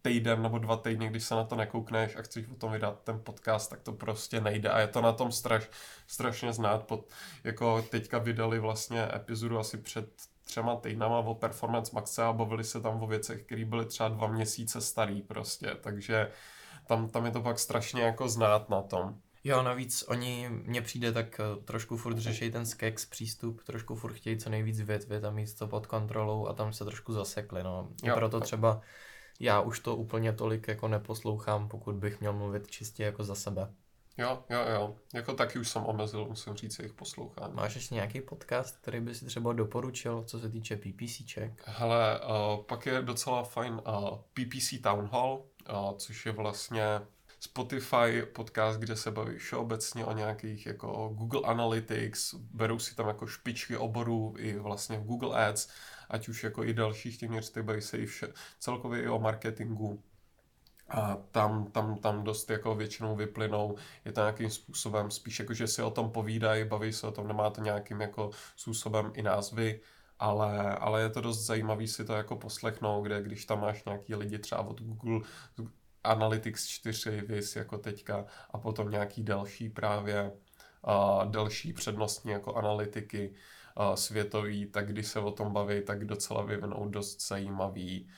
týden 0.01 0.41
nebo 0.41 0.57
dva 0.57 0.77
týdny, 0.77 1.09
když 1.09 1.23
se 1.23 1.35
na 1.35 1.43
to 1.43 1.55
nekoukneš 1.55 2.15
a 2.15 2.21
chceš 2.21 2.47
o 2.47 2.55
tom 2.55 2.71
vydat 2.71 3.03
ten 3.03 3.19
podcast, 3.23 3.69
tak 3.69 3.81
to 3.81 3.91
prostě 3.91 4.41
nejde 4.41 4.69
a 4.69 4.79
je 4.79 4.87
to 4.87 5.01
na 5.01 5.11
tom 5.11 5.31
straš, 5.31 5.69
strašně 6.07 6.53
znát. 6.53 6.83
Pod, 6.83 7.09
jako 7.43 7.81
teďka 7.81 8.17
vydali 8.17 8.59
vlastně 8.59 9.09
epizodu 9.15 9.59
asi 9.59 9.77
před 9.77 10.09
třema 10.45 10.75
týdnama 10.75 11.19
o 11.19 11.35
Performance 11.35 11.91
Maxe 11.95 12.23
a 12.23 12.33
bavili 12.33 12.63
se 12.63 12.81
tam 12.81 13.03
o 13.03 13.07
věcech, 13.07 13.43
které 13.43 13.65
byly 13.65 13.85
třeba 13.85 14.09
dva 14.09 14.27
měsíce 14.27 14.81
starý 14.81 15.21
prostě, 15.21 15.75
takže 15.81 16.31
tam, 16.87 17.09
tam 17.09 17.25
je 17.25 17.31
to 17.31 17.41
pak 17.41 17.59
strašně 17.59 18.01
jako 18.01 18.29
znát 18.29 18.69
na 18.69 18.81
tom. 18.81 19.21
Jo, 19.47 19.63
navíc 19.63 20.03
oni, 20.07 20.49
mně 20.49 20.81
přijde 20.81 21.11
tak 21.11 21.39
eh, 21.39 21.61
trošku 21.65 21.97
furt 21.97 22.17
řeší 22.17 22.51
ten 22.51 22.65
skex 22.65 23.05
přístup, 23.05 23.63
trošku 23.63 23.95
furt 23.95 24.13
chtějí 24.13 24.37
co 24.37 24.49
nejvíc 24.49 24.81
větvit 24.81 25.23
a 25.23 25.31
mít 25.31 25.57
to 25.57 25.67
pod 25.67 25.87
kontrolou 25.87 26.47
a 26.47 26.53
tam 26.53 26.73
se 26.73 26.85
trošku 26.85 27.13
zasekli, 27.13 27.63
no. 27.63 27.89
Jo. 28.03 28.15
proto 28.15 28.39
třeba 28.39 28.81
já 29.39 29.61
už 29.61 29.79
to 29.79 29.95
úplně 29.95 30.33
tolik 30.33 30.67
jako 30.67 30.87
neposlouchám, 30.87 31.67
pokud 31.67 31.95
bych 31.95 32.19
měl 32.19 32.33
mluvit 32.33 32.67
čistě 32.67 33.03
jako 33.03 33.23
za 33.23 33.35
sebe. 33.35 33.73
Jo, 34.17 34.43
jo, 34.49 34.59
jo. 34.73 34.95
Jako 35.13 35.33
taky 35.33 35.59
už 35.59 35.69
jsem 35.69 35.85
omezil, 35.85 36.25
musím 36.25 36.53
říct, 36.53 36.79
jejich 36.79 36.93
poslouchání. 36.93 37.53
Máš 37.53 37.75
ještě 37.75 37.95
nějaký 37.95 38.21
podcast, 38.21 38.77
který 38.77 38.99
by 38.99 39.15
si 39.15 39.25
třeba 39.25 39.53
doporučil, 39.53 40.23
co 40.23 40.39
se 40.39 40.49
týče 40.49 40.77
PPCček? 40.77 41.63
Hele, 41.65 42.19
uh, 42.19 42.63
pak 42.63 42.85
je 42.85 43.01
docela 43.01 43.43
fajn 43.43 43.73
uh, 43.73 44.17
PPC 44.33 44.81
Town 44.83 45.09
Hall, 45.11 45.45
uh, 45.69 45.97
což 45.97 46.25
je 46.25 46.31
vlastně 46.31 47.01
Spotify 47.47 48.21
podcast, 48.33 48.79
kde 48.79 48.95
se 48.95 49.11
baví 49.11 49.37
všeobecně 49.37 50.05
o 50.05 50.13
nějakých 50.13 50.65
jako 50.65 51.09
Google 51.13 51.41
Analytics, 51.45 52.33
berou 52.33 52.79
si 52.79 52.95
tam 52.95 53.07
jako 53.07 53.27
špičky 53.27 53.77
oborů 53.77 54.33
i 54.37 54.59
vlastně 54.59 54.97
v 54.97 55.03
Google 55.03 55.47
Ads, 55.47 55.69
ať 56.09 56.29
už 56.29 56.43
jako 56.43 56.63
i 56.63 56.73
dalších 56.73 57.17
těch 57.17 57.29
měř, 57.29 57.57
baví 57.61 57.81
se 57.81 57.97
i 57.97 58.05
vše, 58.05 58.27
celkově 58.59 59.03
i 59.03 59.07
o 59.07 59.19
marketingu, 59.19 60.03
a 60.89 61.17
tam, 61.31 61.71
tam, 61.71 61.97
tam 61.97 62.23
dost 62.23 62.49
jako 62.49 62.75
většinou 62.75 63.15
vyplynou, 63.15 63.75
je 64.05 64.11
to 64.11 64.21
nějakým 64.21 64.49
způsobem 64.49 65.11
spíš 65.11 65.39
jako, 65.39 65.53
že 65.53 65.67
si 65.67 65.81
o 65.81 65.91
tom 65.91 66.11
povídají, 66.11 66.65
baví 66.65 66.93
se 66.93 67.07
o 67.07 67.11
tom, 67.11 67.27
nemá 67.27 67.49
to 67.49 67.61
nějakým 67.61 68.01
jako 68.01 68.29
způsobem 68.55 69.11
i 69.15 69.21
názvy, 69.21 69.81
ale, 70.19 70.75
ale 70.75 71.01
je 71.01 71.09
to 71.09 71.21
dost 71.21 71.45
zajímavý 71.45 71.87
si 71.87 72.05
to 72.05 72.13
jako 72.13 72.35
poslechnout, 72.35 73.03
kde 73.03 73.21
když 73.21 73.45
tam 73.45 73.61
máš 73.61 73.85
nějaký 73.85 74.15
lidi 74.15 74.39
třeba 74.39 74.61
od 74.61 74.81
Google 74.81 75.21
Analytics 76.07 76.67
4, 76.67 77.21
vys 77.21 77.55
jako 77.55 77.77
teďka, 77.77 78.25
a 78.51 78.57
potom 78.57 78.91
nějaký 78.91 79.23
další 79.23 79.69
právě 79.69 80.31
a 80.83 81.23
další 81.25 81.73
přednostní 81.73 82.31
jako 82.31 82.55
analytiky 82.55 83.33
a 83.75 83.95
světový, 83.95 84.65
tak 84.65 84.91
když 84.91 85.07
se 85.07 85.19
o 85.19 85.31
tom 85.31 85.53
baví, 85.53 85.81
tak 85.81 86.05
docela 86.05 86.43
vyvinou 86.43 86.89
dost 86.89 87.27
zajímavý, 87.27 88.09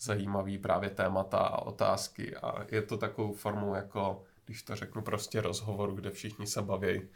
zajímavý 0.00 0.58
právě 0.58 0.90
témata 0.90 1.38
a 1.38 1.62
otázky 1.62 2.36
a 2.36 2.66
je 2.70 2.82
to 2.82 2.96
takovou 2.96 3.32
formou 3.32 3.74
jako, 3.74 4.24
když 4.44 4.62
to 4.62 4.76
řeknu 4.76 5.02
prostě 5.02 5.40
rozhovoru, 5.40 5.94
kde 5.94 6.10
všichni 6.10 6.46
se 6.46 6.62
baví. 6.62 7.08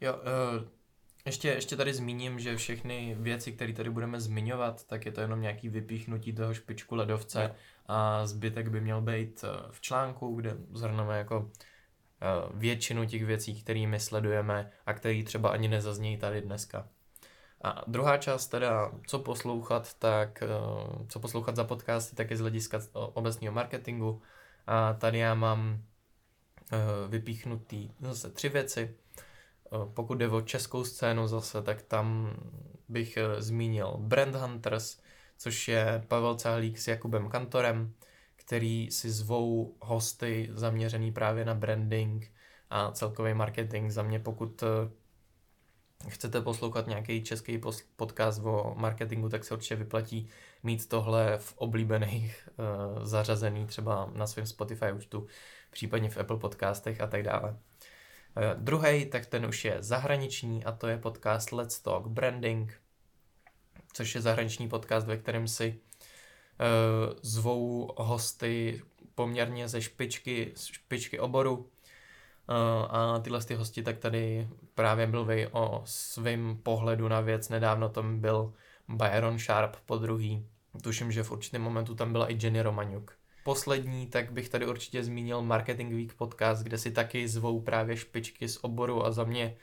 Jo, 0.00 0.14
uh, 0.14 0.68
ještě, 1.26 1.48
ještě 1.48 1.76
tady 1.76 1.94
zmíním, 1.94 2.38
že 2.38 2.56
všechny 2.56 3.16
věci, 3.18 3.52
které 3.52 3.72
tady 3.72 3.90
budeme 3.90 4.20
zmiňovat, 4.20 4.86
tak 4.86 5.06
je 5.06 5.12
to 5.12 5.20
jenom 5.20 5.40
nějaký 5.40 5.68
vypíchnutí 5.68 6.32
toho 6.32 6.54
špičku 6.54 6.94
ledovce 6.94 7.42
jo. 7.42 7.50
a 7.86 8.26
zbytek 8.26 8.68
by 8.68 8.80
měl 8.80 9.00
být 9.00 9.44
eh, 9.44 9.68
v 9.70 9.80
článku, 9.80 10.34
kde 10.34 10.56
zhrneme 10.72 11.18
jako 11.18 11.50
eh, 11.50 12.26
většinu 12.54 13.06
těch 13.06 13.24
věcí, 13.24 13.62
kterými 13.62 14.00
sledujeme 14.00 14.70
a 14.86 14.94
které 14.94 15.22
třeba 15.22 15.48
ani 15.48 15.68
nezaznějí 15.68 16.16
tady 16.16 16.42
dneska. 16.42 16.88
A 17.64 17.82
druhá 17.86 18.18
část 18.18 18.46
teda, 18.46 18.92
co 19.06 19.18
poslouchat, 19.18 19.94
tak 19.94 20.42
eh, 20.42 20.48
co 21.08 21.20
poslouchat 21.20 21.56
za 21.56 21.64
podcasty, 21.64 22.16
tak 22.16 22.30
je 22.30 22.36
z 22.36 22.40
hlediska 22.40 22.80
obecního 22.92 23.52
marketingu. 23.52 24.22
A 24.66 24.92
tady 24.92 25.18
já 25.18 25.34
mám 25.34 25.82
vypíchnutý 27.08 27.90
zase 28.00 28.30
tři 28.30 28.48
věci. 28.48 28.96
Eh, 29.72 29.90
pokud 29.94 30.14
jde 30.14 30.28
o 30.28 30.40
českou 30.40 30.84
scénu 30.84 31.26
zase, 31.26 31.62
tak 31.62 31.82
tam 31.82 32.36
bych 32.88 33.16
eh, 33.16 33.42
zmínil 33.42 33.96
Brand 33.98 34.34
Hunters, 34.34 35.00
což 35.38 35.68
je 35.68 36.04
Pavel 36.08 36.36
Cahlík 36.36 36.78
s 36.78 36.88
Jakubem 36.88 37.28
Kantorem, 37.28 37.94
který 38.36 38.90
si 38.90 39.10
zvou 39.10 39.76
hosty 39.80 40.48
zaměřený 40.52 41.12
právě 41.12 41.44
na 41.44 41.54
branding 41.54 42.32
a 42.70 42.92
celkový 42.92 43.34
marketing. 43.34 43.90
Za 43.90 44.02
mě, 44.02 44.18
pokud 44.18 44.62
eh, 44.62 44.66
chcete 46.08 46.40
poslouchat 46.40 46.86
nějaký 46.86 47.24
český 47.24 47.60
podcast 47.96 48.40
o 48.44 48.74
marketingu, 48.76 49.28
tak 49.28 49.44
se 49.44 49.54
určitě 49.54 49.76
vyplatí 49.76 50.28
mít 50.62 50.88
tohle 50.88 51.38
v 51.38 51.54
oblíbených 51.56 52.48
zařazený 53.02 53.66
třeba 53.66 54.10
na 54.14 54.26
svém 54.26 54.46
Spotify 54.46 54.92
účtu, 54.92 55.26
případně 55.70 56.10
v 56.10 56.16
Apple 56.18 56.36
podcastech 56.38 57.00
a 57.00 57.06
tak 57.06 57.22
dále. 57.22 57.58
Eh, 58.38 58.54
Druhý, 58.58 59.06
tak 59.06 59.26
ten 59.26 59.46
už 59.46 59.64
je 59.64 59.76
zahraniční 59.80 60.64
a 60.64 60.72
to 60.72 60.86
je 60.86 60.98
podcast 60.98 61.52
Let's 61.52 61.80
Talk 61.80 62.06
Branding, 62.06 62.80
což 63.92 64.14
je 64.14 64.20
zahraniční 64.20 64.68
podcast, 64.68 65.06
ve 65.06 65.16
kterém 65.16 65.48
si 65.48 65.80
uh, 66.60 67.14
zvou 67.22 67.92
hosty 67.96 68.82
poměrně 69.14 69.68
ze 69.68 69.82
špičky, 69.82 70.54
špičky 70.56 71.18
oboru 71.20 71.56
uh, 71.56 71.66
a 72.90 73.20
tyhle 73.24 73.44
ty 73.44 73.54
hosti 73.54 73.82
tak 73.82 73.98
tady 73.98 74.48
právě 74.74 75.06
mluví 75.06 75.46
o 75.46 75.82
svém 75.84 76.58
pohledu 76.62 77.08
na 77.08 77.20
věc. 77.20 77.48
Nedávno 77.48 77.88
tam 77.88 78.20
byl 78.20 78.52
Byron 78.88 79.38
Sharp 79.38 79.76
po 79.86 79.96
druhý. 79.96 80.46
Tuším, 80.82 81.12
že 81.12 81.22
v 81.22 81.30
určitém 81.30 81.62
momentu 81.62 81.94
tam 81.94 82.12
byla 82.12 82.30
i 82.30 82.38
Jenny 82.42 82.62
Romaniuk 82.62 83.15
poslední, 83.46 84.06
tak 84.06 84.32
bych 84.32 84.48
tady 84.48 84.66
určitě 84.66 85.04
zmínil 85.04 85.42
Marketing 85.42 85.94
Week 85.94 86.14
podcast, 86.14 86.62
kde 86.62 86.78
si 86.78 86.90
taky 86.90 87.28
zvou 87.28 87.60
právě 87.60 87.96
špičky 87.96 88.48
z 88.48 88.58
oboru 88.62 89.06
a 89.06 89.10
za 89.10 89.24
mě 89.24 89.56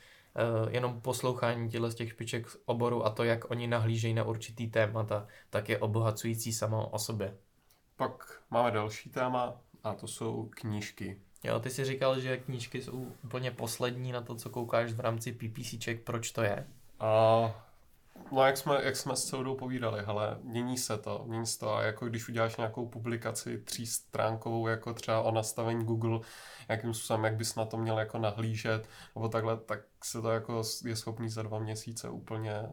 uh, 0.64 0.74
jenom 0.74 1.02
poslouchání 1.02 1.70
těchto 1.70 1.92
z 1.92 1.96
těch 1.96 2.10
špiček 2.10 2.50
z 2.50 2.58
oboru 2.66 3.06
a 3.06 3.10
to, 3.10 3.24
jak 3.24 3.52
oni 3.52 3.68
nahlížejí 3.68 4.14
na 4.14 4.24
určitý 4.24 4.68
témata, 4.68 5.28
tak 5.50 5.70
je 5.70 5.78
obohacující 5.78 6.54
samo 6.54 6.90
o 6.90 7.00
sobě. 7.00 7.38
Pak 7.96 8.42
máme 8.52 8.72
další 8.72 9.10
téma 9.10 9.62
a 9.84 9.94
to 9.94 10.08
jsou 10.08 10.50
knížky. 10.50 11.18
Jo, 11.44 11.60
ty 11.60 11.70
si 11.70 11.86
říkal, 11.86 12.20
že 12.20 12.38
knížky 12.38 12.82
jsou 12.82 13.08
úplně 13.24 13.52
poslední 13.52 14.12
na 14.12 14.22
to, 14.22 14.36
co 14.36 14.50
koukáš 14.50 14.94
v 14.94 15.00
rámci 15.00 15.32
PPCček, 15.32 16.04
proč 16.04 16.32
to 16.32 16.42
je? 16.42 16.68
A 17.00 17.44
No 18.32 18.46
jak 18.46 18.58
jsme, 18.58 18.84
jak 18.84 18.96
jsme 18.96 19.16
s 19.16 19.26
celou 19.26 19.56
povídali, 19.56 20.04
hele, 20.06 20.38
mění 20.44 20.78
se 20.78 20.98
to, 20.98 21.24
mění 21.28 21.46
se 21.46 21.60
to 21.60 21.76
a 21.76 21.82
jako 21.84 22.06
když 22.06 22.30
uděláš 22.30 22.58
nějakou 22.58 22.90
publikaci 22.90 23.58
třístránkovou, 23.58 24.68
jako 24.68 24.94
třeba 24.94 25.22
o 25.22 25.32
nastavení 25.32 25.86
Google, 25.86 26.20
jakým 26.70 26.94
způsobem, 26.94 27.24
jak 27.24 27.36
bys 27.36 27.56
na 27.56 27.66
to 27.66 27.78
měl 27.78 28.00
jako 28.00 28.18
nahlížet, 28.18 28.90
nebo 29.16 29.30
takhle, 29.30 29.58
tak 29.58 29.80
se 30.04 30.22
to 30.22 30.32
jako 30.32 30.62
je 30.86 30.96
schopný 30.96 31.30
za 31.30 31.44
dva 31.44 31.60
měsíce 31.60 32.10
úplně 32.10 32.64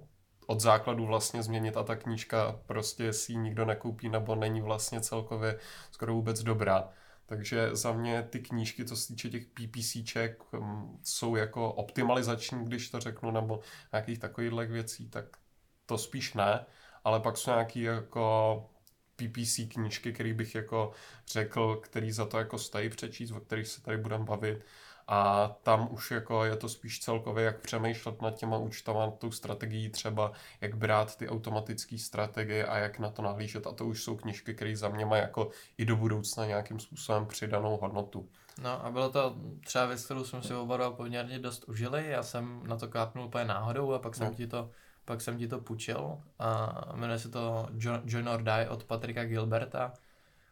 od 0.47 0.61
základu 0.61 1.07
vlastně 1.07 1.42
změnit 1.42 1.76
a 1.76 1.83
ta 1.83 1.97
knížka 1.97 2.61
prostě 2.66 3.12
si 3.12 3.33
ji 3.33 3.38
nikdo 3.38 3.64
nekoupí 3.64 4.09
nebo 4.09 4.35
není 4.35 4.61
vlastně 4.61 5.00
celkově 5.00 5.59
skoro 5.90 6.14
vůbec 6.14 6.42
dobrá. 6.42 6.88
Takže 7.26 7.71
za 7.76 7.92
mě 7.92 8.23
ty 8.23 8.40
knížky, 8.40 8.85
co 8.85 8.97
se 8.97 9.09
týče 9.09 9.30
těch 9.30 9.47
PPCček, 9.47 10.42
mm, 10.52 10.99
jsou 11.02 11.37
jako 11.37 11.73
optimalizační, 11.73 12.64
když 12.64 12.90
to 12.90 13.00
řeknu, 13.00 13.30
nebo 13.30 13.61
nějakých 13.92 14.19
takových 14.19 14.52
věcí, 14.71 15.09
tak 15.11 15.25
to 15.90 15.99
spíš 15.99 16.35
ne, 16.35 16.66
ale 17.04 17.20
pak 17.20 17.37
jsou 17.37 17.50
nějaký 17.50 17.82
jako 17.82 18.64
PPC 19.16 19.61
knížky, 19.73 20.12
který 20.12 20.32
bych 20.32 20.54
jako 20.54 20.92
řekl, 21.28 21.76
který 21.76 22.12
za 22.12 22.26
to 22.26 22.38
jako 22.38 22.59
stojí 22.59 22.88
přečíst, 22.88 23.30
o 23.30 23.40
kterých 23.40 23.68
se 23.68 23.82
tady 23.82 23.97
budeme 23.97 24.25
bavit 24.25 24.64
a 25.09 25.49
tam 25.62 25.88
už 25.90 26.11
jako 26.11 26.44
je 26.44 26.56
to 26.56 26.68
spíš 26.68 27.00
celkově, 27.00 27.44
jak 27.44 27.61
přemýšlet 27.61 28.23
nad 28.23 28.35
těma 28.35 28.56
účtama, 28.59 29.11
tou 29.11 29.30
strategií 29.30 29.88
třeba, 29.90 30.32
jak 30.61 30.75
brát 30.75 31.16
ty 31.16 31.28
automatické 31.28 31.99
strategie 31.99 32.66
a 32.66 32.78
jak 32.78 32.99
na 32.99 33.11
to 33.11 33.23
nahlížet. 33.23 33.66
A 33.66 33.73
to 33.73 33.87
už 33.87 34.02
jsou 34.02 34.16
knižky, 34.16 34.54
které 34.54 34.76
za 34.76 34.88
mě 34.88 35.06
mají 35.06 35.23
jako 35.23 35.50
i 35.78 35.85
do 35.85 35.97
budoucna 35.97 36.47
nějakým 36.47 36.80
způsobem 36.80 37.26
přidanou 37.26 37.76
hodnotu. 37.76 38.28
No 38.62 38.87
a 38.87 38.90
bylo 38.90 39.11
to 39.11 39.37
třeba 39.66 39.87
věc, 39.87 40.04
kterou 40.04 40.25
jsme 40.25 40.42
si 40.42 40.54
oba 40.54 40.90
poměrně 40.90 41.38
dost 41.38 41.64
užili. 41.68 42.06
Já 42.09 42.23
jsem 42.23 42.62
na 42.66 42.76
to 42.76 42.88
kápnul 42.88 43.25
úplně 43.25 43.44
náhodou 43.44 43.92
a 43.92 43.99
pak 43.99 44.14
jsem 44.14 44.26
no. 44.26 44.35
ti 44.35 44.47
to 44.47 44.70
pak 45.11 45.21
jsem 45.21 45.38
ti 45.38 45.49
to 45.49 45.59
půjčil 45.59 46.19
a 46.38 46.73
jmenuje 46.95 47.19
se 47.19 47.29
to 47.29 47.69
Join 48.05 48.29
or 48.29 48.43
Die 48.43 48.69
od 48.69 48.85
Patrika 48.85 49.25
Gilberta, 49.25 49.93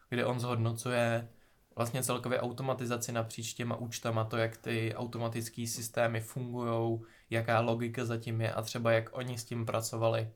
kde 0.09 0.25
on 0.25 0.39
zhodnocuje 0.39 1.29
vlastně 1.75 2.03
celkově 2.03 2.39
automatizaci 2.39 3.11
napříč 3.11 3.53
těma 3.53 3.75
účtama, 3.75 4.23
to, 4.23 4.37
jak 4.37 4.57
ty 4.57 4.95
automatické 4.95 5.67
systémy 5.67 6.21
fungují, 6.21 6.99
jaká 7.29 7.59
logika 7.59 8.05
zatím 8.05 8.41
je 8.41 8.53
a 8.53 8.61
třeba 8.61 8.91
jak 8.91 9.17
oni 9.17 9.37
s 9.37 9.45
tím 9.45 9.65
pracovali. 9.65 10.29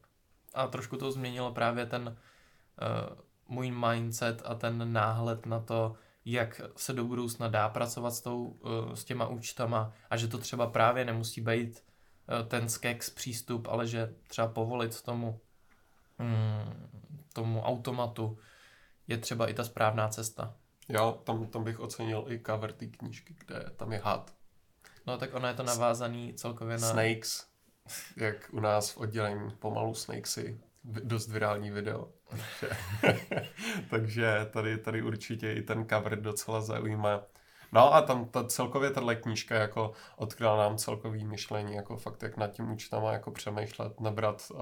A 0.54 0.68
trošku 0.68 0.98
to 0.98 1.12
změnilo 1.12 1.52
právě 1.52 1.86
ten 1.86 2.08
uh, 2.08 3.18
můj 3.48 3.72
mindset 3.72 4.42
a 4.46 4.56
ten 4.56 4.94
náhled 4.94 5.46
na 5.46 5.60
to, 5.60 5.96
jak 6.26 6.62
se 6.76 6.94
do 6.94 7.04
budoucna 7.04 7.48
dá 7.48 7.70
pracovat 7.70 8.12
s, 8.12 8.22
tou, 8.22 8.44
uh, 8.44 8.94
s 8.94 9.04
těma 9.04 9.28
účtama 9.28 9.94
a 10.10 10.18
že 10.18 10.28
to 10.28 10.38
třeba 10.38 10.68
právě 10.68 11.06
nemusí 11.06 11.42
být 11.42 11.84
ten 12.48 12.70
skex 12.70 13.10
přístup, 13.10 13.68
ale 13.68 13.88
že 13.88 14.14
třeba 14.28 14.48
povolit 14.48 15.02
tomu, 15.02 15.40
mm, 16.20 16.90
tomu 17.34 17.62
automatu 17.62 18.38
je 19.08 19.18
třeba 19.18 19.48
i 19.48 19.54
ta 19.54 19.64
správná 19.64 20.08
cesta. 20.10 20.56
Jo, 20.90 21.22
tam, 21.24 21.48
tam 21.48 21.64
bych 21.64 21.80
ocenil 21.80 22.26
i 22.28 22.42
cover 22.46 22.72
té 22.72 22.86
knížky, 22.86 23.36
kde 23.46 23.70
tam 23.76 23.94
je 23.94 24.00
had. 24.00 24.34
No 25.08 25.18
tak 25.18 25.34
ono 25.34 25.48
je 25.48 25.54
to 25.54 25.64
navázaný 25.64 26.34
celkově 26.34 26.78
na... 26.78 26.92
Snakes, 26.92 27.48
jak 28.18 28.50
u 28.52 28.60
nás 28.60 28.92
v 28.92 28.98
oddělení 28.98 29.52
pomalu 29.52 29.94
Snakesy, 29.94 30.60
dost 30.84 31.28
virální 31.28 31.72
video. 31.72 32.10
Takže, 32.30 32.70
takže 33.90 34.50
tady, 34.54 34.78
tady 34.78 35.02
určitě 35.02 35.54
i 35.54 35.62
ten 35.62 35.88
cover 35.90 36.22
docela 36.22 36.62
zaujímá. 36.62 37.22
No 37.74 37.94
a 37.94 38.02
tam 38.02 38.26
ta 38.26 38.44
celkově 38.44 38.92
tahle 38.92 39.16
knížka 39.16 39.56
jako 39.56 39.92
odkryla 40.16 40.58
nám 40.58 40.78
celkový 40.78 41.26
myšlení, 41.26 41.74
jako 41.74 41.98
fakt 41.98 42.24
jak 42.24 42.38
nad 42.38 42.48
tím 42.48 42.72
účtama 42.72 43.12
jako 43.12 43.32
přemýšlet, 43.32 44.00
nebrat 44.00 44.42
uh, 44.52 44.60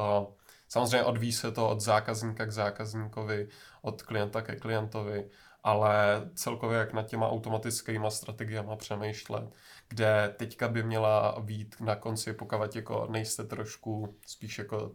Samozřejmě 0.72 1.04
odvíjí 1.04 1.32
se 1.32 1.52
to 1.52 1.70
od 1.70 1.82
zákazníka 1.82 2.46
k 2.46 2.52
zákazníkovi, 2.52 3.48
od 3.82 4.02
klienta 4.02 4.42
ke 4.42 4.56
klientovi, 4.56 5.30
ale 5.64 6.22
celkově 6.36 6.78
jak 6.80 6.94
nad 6.94 7.04
těma 7.04 7.30
automatickými 7.30 8.12
strategiemi 8.12 8.72
přemýšlet, 8.78 9.44
kde 9.90 10.36
teďka 10.38 10.68
by 10.68 10.84
měla 10.84 11.36
být 11.40 11.76
na 11.82 11.96
konci, 11.96 12.34
pokud 12.34 12.76
jako 12.76 13.08
nejste 13.10 13.44
trošku 13.44 14.16
spíš 14.28 14.60
jako 14.60 14.92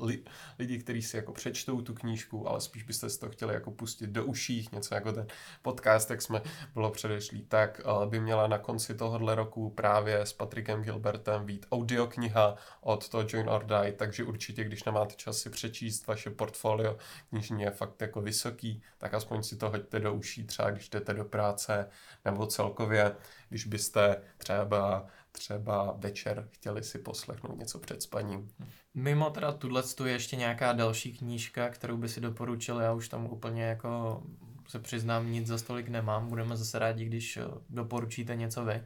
li, 0.00 0.22
lidi, 0.58 0.78
kteří 0.78 1.02
si 1.02 1.16
jako 1.16 1.32
přečtou 1.32 1.80
tu 1.80 1.94
knížku, 1.94 2.48
ale 2.48 2.60
spíš 2.60 2.82
byste 2.82 3.10
si 3.10 3.20
to 3.20 3.28
chtěli 3.28 3.54
jako 3.54 3.70
pustit 3.70 4.10
do 4.10 4.24
uších, 4.24 4.72
něco 4.72 4.94
jako 4.94 5.12
ten 5.12 5.26
podcast, 5.62 6.10
jak 6.10 6.22
jsme 6.22 6.42
bylo 6.74 6.90
předešlý, 6.90 7.42
tak 7.42 7.80
uh, 7.84 8.06
by 8.06 8.20
měla 8.20 8.46
na 8.46 8.58
konci 8.58 8.94
tohohle 8.94 9.34
roku 9.34 9.70
právě 9.70 10.20
s 10.20 10.32
Patrikem 10.32 10.82
Gilbertem 10.82 11.46
být 11.46 11.66
audiokniha 11.72 12.56
od 12.80 13.08
toho 13.08 13.24
Join 13.28 13.48
or 13.48 13.64
Die, 13.64 13.92
takže 13.92 14.24
určitě, 14.24 14.64
když 14.64 14.84
nemáte 14.84 15.14
čas 15.14 15.38
si 15.38 15.50
přečíst 15.50 16.06
vaše 16.06 16.30
portfolio, 16.30 16.96
knižní 17.30 17.62
je 17.62 17.70
fakt 17.70 18.02
jako 18.02 18.20
vysoký, 18.20 18.82
tak 18.98 19.14
aspoň 19.14 19.42
si 19.42 19.56
to 19.56 19.70
hoďte 19.70 20.00
do 20.00 20.14
uší, 20.14 20.44
třeba 20.44 20.70
když 20.70 20.88
jdete 20.88 21.14
do 21.14 21.24
práce, 21.24 21.88
nebo 22.24 22.46
celkově, 22.46 23.16
když 23.48 23.66
byste 23.66 24.22
třeba 24.38 25.06
třeba 25.38 25.94
večer 25.98 26.48
chtěli 26.50 26.84
si 26.84 26.98
poslechnout 26.98 27.58
něco 27.58 27.78
před 27.78 28.02
spaním. 28.02 28.48
Mimo 28.94 29.30
teda 29.30 29.52
tuhle 29.52 29.82
je 30.04 30.12
ještě 30.12 30.36
nějaká 30.36 30.72
další 30.72 31.12
knížka, 31.18 31.68
kterou 31.68 31.96
by 31.96 32.08
si 32.08 32.20
doporučil, 32.20 32.80
já 32.80 32.92
už 32.92 33.08
tam 33.08 33.26
úplně 33.26 33.62
jako 33.62 34.22
se 34.68 34.78
přiznám, 34.78 35.32
nic 35.32 35.46
za 35.46 35.58
stolik 35.58 35.88
nemám, 35.88 36.28
budeme 36.28 36.56
zase 36.56 36.78
rádi, 36.78 37.04
když 37.04 37.36
eh, 37.36 37.44
doporučíte 37.68 38.36
něco 38.36 38.64
vy. 38.64 38.82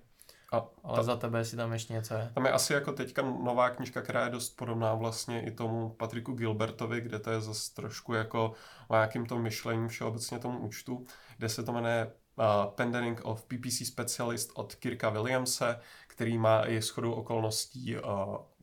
A 0.52 0.68
Ale 0.84 0.96
ta, 0.96 1.02
za 1.02 1.16
tebe 1.16 1.44
si 1.44 1.56
tam 1.56 1.72
ještě 1.72 1.92
něco 1.92 2.14
je. 2.14 2.30
Tam 2.34 2.46
je 2.46 2.52
asi 2.52 2.72
jako 2.72 2.92
teďka 2.92 3.22
nová 3.22 3.70
knižka, 3.70 4.02
která 4.02 4.24
je 4.24 4.30
dost 4.30 4.56
podobná 4.56 4.94
vlastně 4.94 5.46
i 5.46 5.50
tomu 5.50 5.90
Patriku 5.90 6.32
Gilbertovi, 6.32 7.00
kde 7.00 7.18
to 7.18 7.30
je 7.30 7.40
zase 7.40 7.74
trošku 7.74 8.14
jako 8.14 8.52
o 8.88 8.94
nějakým 8.94 9.26
tom 9.26 9.42
myšlení 9.42 9.88
všeobecně 9.88 10.38
tomu 10.38 10.58
účtu, 10.58 11.04
kde 11.38 11.48
se 11.48 11.62
to 11.62 11.72
jmenuje 11.72 12.12
uh, 12.36 12.44
Pendering 12.74 13.20
of 13.24 13.44
PPC 13.44 13.86
Specialist 13.86 14.50
od 14.54 14.74
Kirka 14.74 15.10
Williamse, 15.10 15.80
který 16.12 16.38
má 16.38 16.68
i 16.68 16.82
shodou 16.82 17.12
okolností 17.12 17.96
uh, 17.96 18.02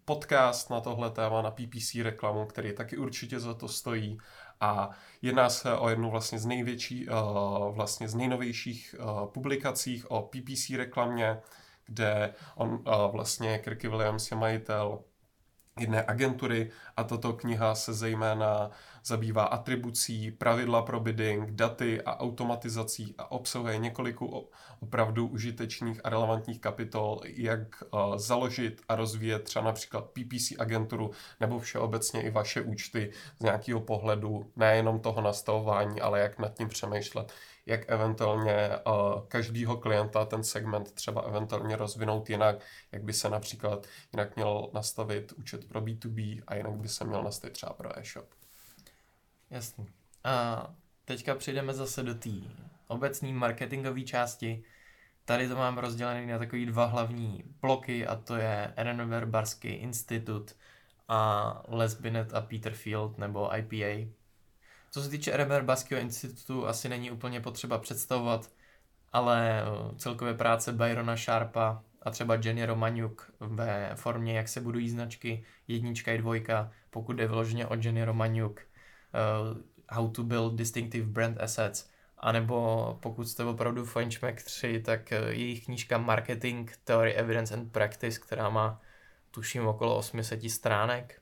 podcast 0.06 0.70
na 0.70 0.82
tohle 0.82 1.10
téma, 1.10 1.42
na 1.42 1.52
PPC 1.52 1.96
reklamu, 2.04 2.46
který 2.46 2.74
taky 2.74 2.98
určitě 2.98 3.40
za 3.40 3.54
to 3.54 3.68
stojí. 3.68 4.18
A 4.62 4.90
jedná 5.22 5.50
se 5.50 5.74
o 5.74 5.90
jednu 5.90 6.12
vlastně 6.12 6.40
z 6.40 6.46
největší, 6.46 7.08
uh, 7.10 7.76
vlastně 7.76 8.10
z 8.10 8.16
nejnovějších 8.16 8.96
uh, 9.00 9.26
publikacích 9.26 10.12
o 10.12 10.22
PPC 10.22 10.70
reklamě, 10.70 11.42
kde 11.86 12.34
on 12.56 12.84
vlastně 13.12 13.60
Kirky 13.60 13.88
Williams 13.88 14.32
je 14.32 14.38
majitel 14.38 15.00
jedné 15.80 16.04
agentury 16.04 16.72
a 16.98 17.04
tato 17.04 17.34
kniha 17.34 17.76
se 17.76 17.94
zejména 17.94 18.72
zabývá 19.10 19.44
atribucí, 19.44 20.32
pravidla 20.32 20.82
pro 20.82 21.00
bidding, 21.00 21.52
daty 21.52 22.02
a 22.02 22.20
automatizací 22.20 23.16
a 23.18 23.32
obsahuje 23.32 23.78
několik 23.78 24.22
opravdu 24.80 25.28
užitečných 25.28 26.02
a 26.04 26.10
relevantních 26.10 26.62
kapitol, 26.62 27.22
jak 27.26 27.84
uh, 27.94 28.18
založit 28.18 28.82
a 28.90 28.96
rozvíjet 28.96 29.44
třeba 29.44 29.66
například 29.66 30.06
PPC 30.06 30.52
agenturu 30.60 31.12
nebo 31.40 31.60
všeobecně 31.60 32.22
i 32.22 32.30
vaše 32.30 32.62
účty 32.62 33.12
z 33.40 33.44
nějakého 33.44 33.82
pohledu 33.82 34.52
nejenom 34.56 35.00
toho 35.00 35.22
nastavování, 35.22 36.02
ale 36.02 36.20
jak 36.20 36.40
nad 36.40 36.54
tím 36.54 36.70
přemýšlet, 36.70 37.34
jak 37.66 37.92
eventuálně 37.92 38.70
uh, 38.70 39.28
každýho 39.28 39.78
klienta 39.78 40.26
ten 40.26 40.44
segment 40.44 40.92
třeba 40.92 41.22
eventuálně 41.22 41.76
rozvinout 41.76 42.30
jinak, 42.30 42.56
jak 42.92 43.04
by 43.04 43.14
se 43.14 43.30
například 43.30 43.88
jinak 44.14 44.36
měl 44.36 44.70
nastavit 44.74 45.32
účet 45.32 45.68
pro 45.68 45.82
B2B 45.82 46.42
a 46.48 46.56
jinak 46.56 46.74
by 46.74 46.88
se 46.88 47.06
měl 47.06 47.24
nastavit 47.24 47.54
třeba 47.54 47.74
pro 47.74 48.00
e-shop. 48.00 48.39
Jasný. 49.52 49.88
A 50.24 50.68
teďka 51.06 51.36
přijdeme 51.36 51.74
zase 51.74 52.04
do 52.04 52.16
té 52.16 52.30
obecné 52.88 53.34
marketingové 53.34 54.02
části. 54.02 54.64
Tady 55.26 55.48
to 55.48 55.56
mám 55.56 55.78
rozdělené 55.78 56.26
na 56.26 56.38
takový 56.38 56.66
dva 56.66 56.86
hlavní 56.86 57.44
bloky 57.62 58.08
a 58.08 58.16
to 58.16 58.36
je 58.36 58.74
Renover 58.78 59.26
Barsky 59.26 59.70
Institut 59.70 60.56
a 61.08 61.64
Les 61.68 61.94
Binet 61.94 62.34
a 62.34 62.42
Peter 62.42 62.74
Field 62.74 63.18
nebo 63.18 63.58
IPA. 63.58 64.12
Co 64.92 65.02
se 65.02 65.10
týče 65.10 65.38
Renover 65.38 65.64
Barského 65.64 66.02
institutu, 66.02 66.68
asi 66.68 66.90
není 66.90 67.12
úplně 67.12 67.42
potřeba 67.42 67.78
představovat, 67.78 68.52
ale 69.14 69.64
celkově 69.98 70.34
práce 70.34 70.72
Byrona 70.72 71.16
Sharpa 71.16 71.84
a 72.02 72.10
třeba 72.10 72.36
Jenny 72.36 72.66
Romaniuk 72.66 73.34
ve 73.40 73.96
formě, 73.96 74.38
jak 74.38 74.48
se 74.48 74.62
budují 74.62 74.90
značky, 74.90 75.44
jednička 75.68 76.12
i 76.12 76.18
dvojka, 76.18 76.72
pokud 76.90 77.14
jde 77.14 77.28
vyloženě 77.28 77.68
o 77.68 77.76
Jenny 77.76 78.04
Romaniuk, 78.04 78.62
How 79.90 80.08
to 80.12 80.24
Build 80.24 80.56
Distinctive 80.56 81.06
Brand 81.06 81.42
Assets, 81.42 81.90
anebo 82.18 82.98
pokud 83.02 83.28
jste 83.28 83.46
opravdu 83.46 83.86
fančmek 83.86 84.44
3, 84.44 84.82
tak 84.86 85.14
uh, 85.22 85.28
jejich 85.28 85.66
knížka 85.66 85.98
Marketing, 85.98 86.72
Theory, 86.84 87.14
Evidence 87.14 87.54
and 87.54 87.72
Practice, 87.72 88.20
která 88.20 88.50
má 88.50 88.82
tuším 89.32 89.68
okolo 89.68 89.98
800 89.98 90.52
stránek. 90.52 91.22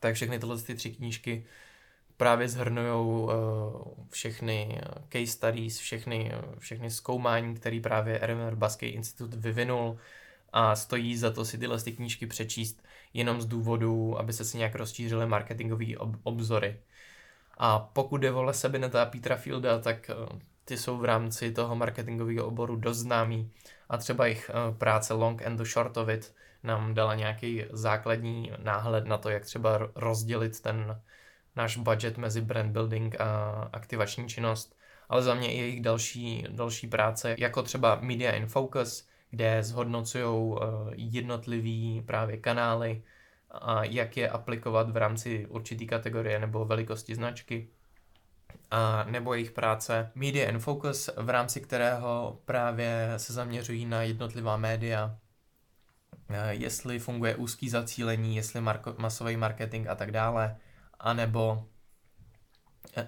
Tak 0.00 0.14
všechny 0.14 0.38
tyhle 0.38 0.58
ty 0.58 0.74
tři 0.74 0.90
knížky 0.90 1.46
právě 2.16 2.48
zhrnují 2.48 3.22
uh, 3.22 3.30
všechny 4.10 4.80
case 5.08 5.26
studies, 5.26 5.78
všechny, 5.78 6.32
všechny 6.58 6.90
zkoumání, 6.90 7.54
které 7.54 7.80
právě 7.80 8.18
Erwin 8.18 8.56
Baský 8.56 8.86
institut 8.86 9.34
vyvinul 9.34 9.98
a 10.52 10.76
stojí 10.76 11.16
za 11.16 11.30
to 11.30 11.44
si 11.44 11.58
tyhle 11.58 11.80
ty 11.80 11.92
knížky 11.92 12.26
přečíst 12.26 12.82
jenom 13.14 13.40
z 13.40 13.46
důvodu, 13.46 14.18
aby 14.18 14.32
se 14.32 14.44
si 14.44 14.58
nějak 14.58 14.74
rozšířily 14.74 15.26
marketingové 15.26 15.96
ob- 15.98 16.16
obzory. 16.22 16.80
A 17.58 17.78
pokud 17.78 18.18
jde 18.18 18.32
o 18.32 18.42
Lesebineta 18.42 19.02
a 19.02 19.06
Petra 19.06 19.36
Fielda, 19.36 19.78
tak 19.78 20.10
uh, 20.30 20.38
ty 20.64 20.76
jsou 20.76 20.98
v 20.98 21.04
rámci 21.04 21.52
toho 21.52 21.76
marketingového 21.76 22.46
oboru 22.46 22.76
dost 22.76 22.98
známý 22.98 23.50
a 23.88 23.96
třeba 23.96 24.26
jejich 24.26 24.50
uh, 24.50 24.76
práce 24.76 25.14
Long 25.14 25.42
and 25.42 25.56
the 25.56 25.64
Short 25.64 25.96
of 25.96 26.08
It 26.08 26.34
nám 26.62 26.94
dala 26.94 27.14
nějaký 27.14 27.64
základní 27.70 28.52
náhled 28.58 29.06
na 29.06 29.18
to, 29.18 29.30
jak 29.30 29.44
třeba 29.44 29.90
rozdělit 29.94 30.60
ten 30.60 31.02
náš 31.56 31.76
budget 31.76 32.18
mezi 32.18 32.40
brand 32.40 32.72
building 32.72 33.20
a 33.20 33.50
aktivační 33.72 34.28
činnost, 34.28 34.76
ale 35.08 35.22
za 35.22 35.34
mě 35.34 35.52
i 35.52 35.58
jejich 35.58 35.82
další, 35.82 36.46
další 36.50 36.86
práce, 36.86 37.36
jako 37.38 37.62
třeba 37.62 37.98
Media 38.00 38.32
in 38.32 38.46
Focus, 38.46 39.07
kde 39.30 39.62
zhodnocují 39.62 40.56
eh, 40.56 40.66
jednotlivý 40.94 42.02
právě 42.06 42.36
kanály 42.36 43.02
a 43.50 43.84
jak 43.84 44.16
je 44.16 44.28
aplikovat 44.28 44.90
v 44.90 44.96
rámci 44.96 45.46
určitý 45.46 45.86
kategorie 45.86 46.38
nebo 46.38 46.64
velikosti 46.64 47.14
značky. 47.14 47.68
A 48.70 49.04
nebo 49.04 49.34
jejich 49.34 49.50
práce 49.50 50.10
Media 50.14 50.50
in 50.50 50.58
Focus, 50.58 51.10
v 51.16 51.30
rámci 51.30 51.60
kterého 51.60 52.40
právě 52.44 53.14
se 53.16 53.32
zaměřují 53.32 53.86
na 53.86 54.02
jednotlivá 54.02 54.56
média, 54.56 55.16
eh, 56.28 56.54
jestli 56.54 56.98
funguje 56.98 57.36
úzký 57.36 57.68
zacílení, 57.68 58.36
jestli 58.36 58.60
marko- 58.60 58.94
masový 58.98 59.36
marketing 59.36 59.88
a 59.88 59.94
tak 59.94 60.10
dále, 60.10 60.56
anebo 61.00 61.64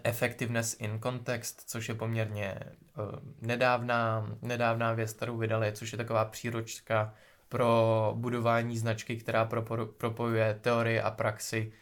Effectiveness 0.05 0.77
in 0.81 1.01
Context, 1.03 1.71
což 1.71 1.89
je 1.89 1.95
poměrně 1.95 2.61
uh, 2.99 3.05
nedávná, 3.41 4.31
nedávná 4.43 4.93
věc, 4.93 5.13
kterou 5.13 5.37
vydali, 5.37 5.73
což 5.73 5.93
je 5.93 5.99
taková 5.99 6.25
příručka 6.25 7.15
pro 7.49 8.13
budování 8.17 8.79
značky, 8.79 9.17
která 9.17 9.45
propo, 9.45 9.87
propojuje 9.87 10.59
teorii 10.61 11.01
a 11.01 11.11
praxi 11.11 11.73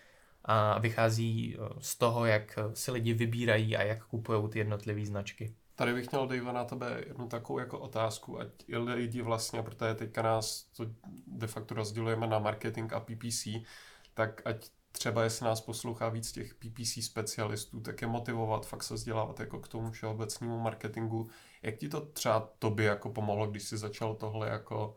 a 0.45 0.79
vychází 0.79 1.57
uh, 1.57 1.69
z 1.81 1.97
toho, 1.97 2.27
jak 2.27 2.59
si 2.75 2.91
lidi 2.91 3.13
vybírají 3.13 3.77
a 3.77 3.83
jak 3.83 4.05
kupují 4.05 4.49
ty 4.49 4.59
jednotlivé 4.59 5.07
značky. 5.07 5.55
Tady 5.75 5.95
bych 5.95 6.11
měl, 6.11 6.27
Dave, 6.27 6.53
na 6.53 6.65
tebe 6.65 7.03
jednu 7.07 7.29
takovou 7.29 7.59
jako 7.59 7.79
otázku, 7.79 8.41
ať 8.41 8.49
lidi 8.69 9.23
vlastně, 9.23 9.63
protože 9.63 9.95
teďka 9.95 10.23
nás 10.23 10.63
to 10.63 10.87
de 11.27 11.47
facto 11.47 11.75
rozdělujeme 11.75 12.27
na 12.27 12.39
marketing 12.39 12.93
a 12.93 13.01
PPC, 13.01 13.47
tak 14.15 14.43
ať 14.45 14.71
třeba 14.99 15.25
jestli 15.25 15.45
nás 15.45 15.61
poslouchá 15.61 16.09
víc 16.09 16.33
těch 16.33 16.55
PPC 16.55 17.05
specialistů, 17.05 17.81
tak 17.81 18.03
je 18.03 18.09
motivovat, 18.09 18.67
fakt 18.67 18.83
se 18.83 18.95
vzdělávat 18.95 19.41
jako 19.41 19.59
k 19.59 19.69
tomu 19.69 19.91
všeobecnému 19.91 20.59
marketingu. 20.59 21.29
Jak 21.63 21.77
ti 21.77 21.89
to 21.89 22.01
třeba 22.01 22.51
tobě 22.59 22.87
jako 22.87 23.11
pomohlo, 23.11 23.47
když 23.47 23.63
jsi 23.63 23.77
začal 23.77 24.15
tohle 24.15 24.49
jako 24.49 24.95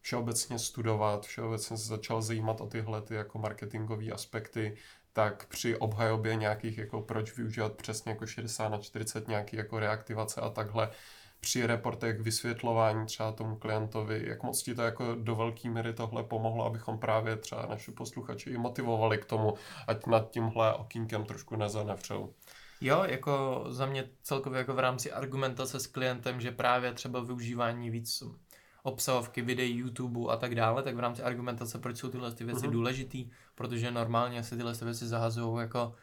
všeobecně 0.00 0.58
studovat, 0.58 1.26
všeobecně 1.26 1.76
se 1.76 1.88
začal 1.88 2.22
zajímat 2.22 2.60
o 2.60 2.66
tyhle 2.66 3.02
ty 3.02 3.14
jako 3.14 3.38
marketingové 3.38 4.10
aspekty, 4.10 4.76
tak 5.12 5.46
při 5.46 5.76
obhajobě 5.76 6.34
nějakých, 6.34 6.78
jako 6.78 7.02
proč 7.02 7.36
využívat 7.36 7.72
přesně 7.72 8.12
jako 8.12 8.26
60 8.26 8.68
na 8.68 8.78
40 8.78 9.28
nějaký 9.28 9.56
jako 9.56 9.78
reaktivace 9.78 10.40
a 10.40 10.50
takhle, 10.50 10.90
při 11.44 11.66
reportech 11.66 12.20
vysvětlování 12.20 13.06
třeba 13.06 13.32
tomu 13.32 13.56
klientovi, 13.56 14.22
jak 14.26 14.42
moc 14.42 14.62
ti 14.62 14.74
to 14.74 14.82
jako 14.82 15.14
do 15.14 15.34
velké 15.34 15.70
míry 15.70 15.92
tohle 15.92 16.22
pomohlo, 16.22 16.64
abychom 16.64 16.98
právě 16.98 17.36
třeba 17.36 17.66
naši 17.66 17.90
posluchači 17.90 18.50
i 18.50 18.58
motivovali 18.58 19.18
k 19.18 19.24
tomu, 19.24 19.54
ať 19.86 20.06
nad 20.06 20.30
tímhle 20.30 20.74
okýnkem 20.74 21.24
trošku 21.24 21.56
nezanevřou. 21.56 22.32
Jo, 22.80 23.04
jako 23.06 23.64
za 23.68 23.86
mě 23.86 24.08
celkově 24.22 24.58
jako 24.58 24.74
v 24.74 24.78
rámci 24.78 25.12
argumentace 25.12 25.80
s 25.80 25.86
klientem, 25.86 26.40
že 26.40 26.50
právě 26.50 26.92
třeba 26.92 27.20
využívání 27.20 27.90
víc 27.90 28.22
obsahovky, 28.82 29.42
videí, 29.42 29.76
YouTube 29.76 30.32
a 30.32 30.36
tak 30.36 30.54
dále, 30.54 30.82
tak 30.82 30.96
v 30.96 31.00
rámci 31.00 31.22
argumentace, 31.22 31.78
proč 31.78 31.96
jsou 31.96 32.08
tyhle 32.08 32.32
ty 32.32 32.44
věci 32.44 32.66
uh-huh. 32.66 32.70
důležitý, 32.70 33.30
protože 33.54 33.90
normálně 33.90 34.42
se 34.42 34.56
tyhle 34.56 34.74
ty 34.74 34.84
věci 34.84 35.06
zahazují 35.06 35.60
jako 35.60 35.94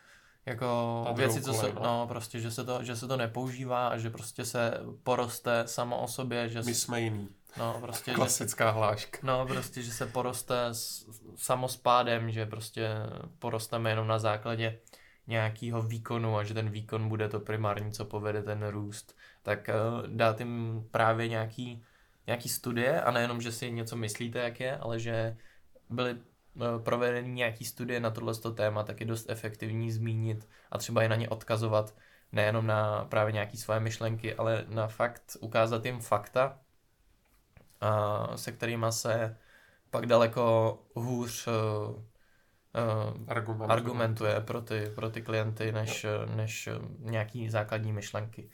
jako 0.45 1.05
věci, 1.15 1.41
co 1.41 1.53
se, 1.53 1.73
no. 1.73 1.81
no. 1.83 2.07
prostě, 2.07 2.39
že 2.39 2.51
se, 2.51 2.63
to, 2.63 2.83
že 2.83 2.95
se 2.95 3.07
to 3.07 3.17
nepoužívá 3.17 3.87
a 3.87 3.97
že 3.97 4.09
prostě 4.09 4.45
se 4.45 4.73
poroste 5.03 5.63
samo 5.67 6.01
o 6.01 6.07
sobě, 6.07 6.49
že... 6.49 6.61
My 6.61 6.73
jsme 6.73 7.01
jiný. 7.01 7.29
No, 7.57 7.77
prostě, 7.81 8.13
Klasická 8.13 8.65
že, 8.65 8.71
hláška. 8.71 9.19
No, 9.23 9.45
prostě, 9.45 9.81
že 9.81 9.91
se 9.91 10.05
poroste 10.05 10.65
s, 10.65 11.05
samospádem, 11.35 12.31
že 12.31 12.45
prostě 12.45 12.89
porosteme 13.39 13.89
jenom 13.89 14.07
na 14.07 14.19
základě 14.19 14.79
nějakého 15.27 15.81
výkonu 15.81 16.37
a 16.37 16.43
že 16.43 16.53
ten 16.53 16.69
výkon 16.69 17.09
bude 17.09 17.29
to 17.29 17.39
primární, 17.39 17.91
co 17.91 18.05
povede 18.05 18.43
ten 18.43 18.67
růst, 18.67 19.15
tak 19.43 19.69
uh, 19.69 20.07
dát 20.07 20.39
jim 20.39 20.83
právě 20.91 21.27
nějaký, 21.27 21.83
nějaký 22.27 22.49
studie 22.49 23.01
a 23.01 23.11
nejenom, 23.11 23.41
že 23.41 23.51
si 23.51 23.71
něco 23.71 23.95
myslíte, 23.95 24.39
jak 24.39 24.59
je, 24.59 24.77
ale 24.77 24.99
že 24.99 25.37
byly 25.89 26.17
uh, 26.55 26.83
provedeny 26.83 27.29
nějaký 27.29 27.65
studie 27.65 27.99
na 27.99 28.11
tohle 28.11 28.33
téma, 28.55 28.83
tak 28.83 28.99
je 28.99 29.05
dost 29.05 29.29
efektivní 29.29 29.91
zmínit 29.91 30.49
a 30.71 30.77
třeba 30.77 31.03
je 31.03 31.09
na 31.09 31.15
ně 31.15 31.29
odkazovat 31.29 31.95
nejenom 32.31 32.67
na 32.67 33.05
právě 33.05 33.33
nějaké 33.33 33.57
svoje 33.57 33.79
myšlenky, 33.79 34.35
ale 34.35 34.65
na 34.69 34.87
fakt 34.87 35.37
ukázat 35.39 35.85
jim 35.85 35.99
fakta, 35.99 36.59
a 37.81 38.27
se 38.37 38.51
kterými 38.51 38.85
se 38.89 39.37
pak 39.89 40.05
daleko 40.05 40.77
hůř 40.95 41.47
uh, 41.47 41.53
uh, 41.53 42.03
argumentuje, 43.27 43.69
argumentuje 43.69 44.41
pro, 44.41 44.61
ty, 44.61 44.91
pro 44.95 45.09
ty 45.09 45.21
klienty, 45.21 45.71
než, 45.71 46.05
než 46.35 46.69
nějaký 46.99 47.49
základní 47.49 47.93
myšlenky. 47.93 48.49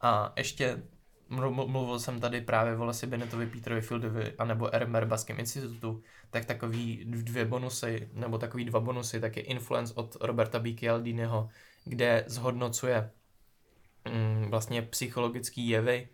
A 0.00 0.32
ještě 0.36 0.82
mluvil 1.28 1.98
jsem 1.98 2.20
tady 2.20 2.40
právě 2.40 2.76
o 2.76 2.84
Lesi 2.84 3.06
Benetovi, 3.06 3.46
Peterovi 3.46 3.80
Fieldovi 3.80 4.32
anebo 4.38 4.74
R. 4.74 4.88
Merbaském 4.88 5.38
institutu, 5.40 6.02
tak 6.30 6.44
takový 6.44 7.04
dvě 7.04 7.44
bonusy, 7.44 8.08
nebo 8.12 8.38
takový 8.38 8.64
dva 8.64 8.80
bonusy, 8.80 9.20
tak 9.20 9.36
je 9.36 9.42
Influence 9.42 9.94
od 9.94 10.16
Roberta 10.20 10.58
B. 10.58 10.74
Cialdiniho, 10.74 11.48
kde 11.84 12.24
zhodnocuje 12.26 13.10
mm, 14.04 14.50
vlastně 14.50 14.82
psychologický 14.82 15.68
jevy 15.68 16.08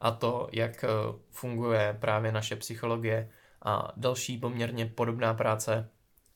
a 0.00 0.10
to, 0.10 0.48
jak 0.52 0.84
funguje 1.30 1.96
právě 2.00 2.32
naše 2.32 2.56
psychologie 2.56 3.30
a 3.62 3.92
další 3.96 4.38
poměrně 4.38 4.86
podobná 4.86 5.34
práce 5.34 5.90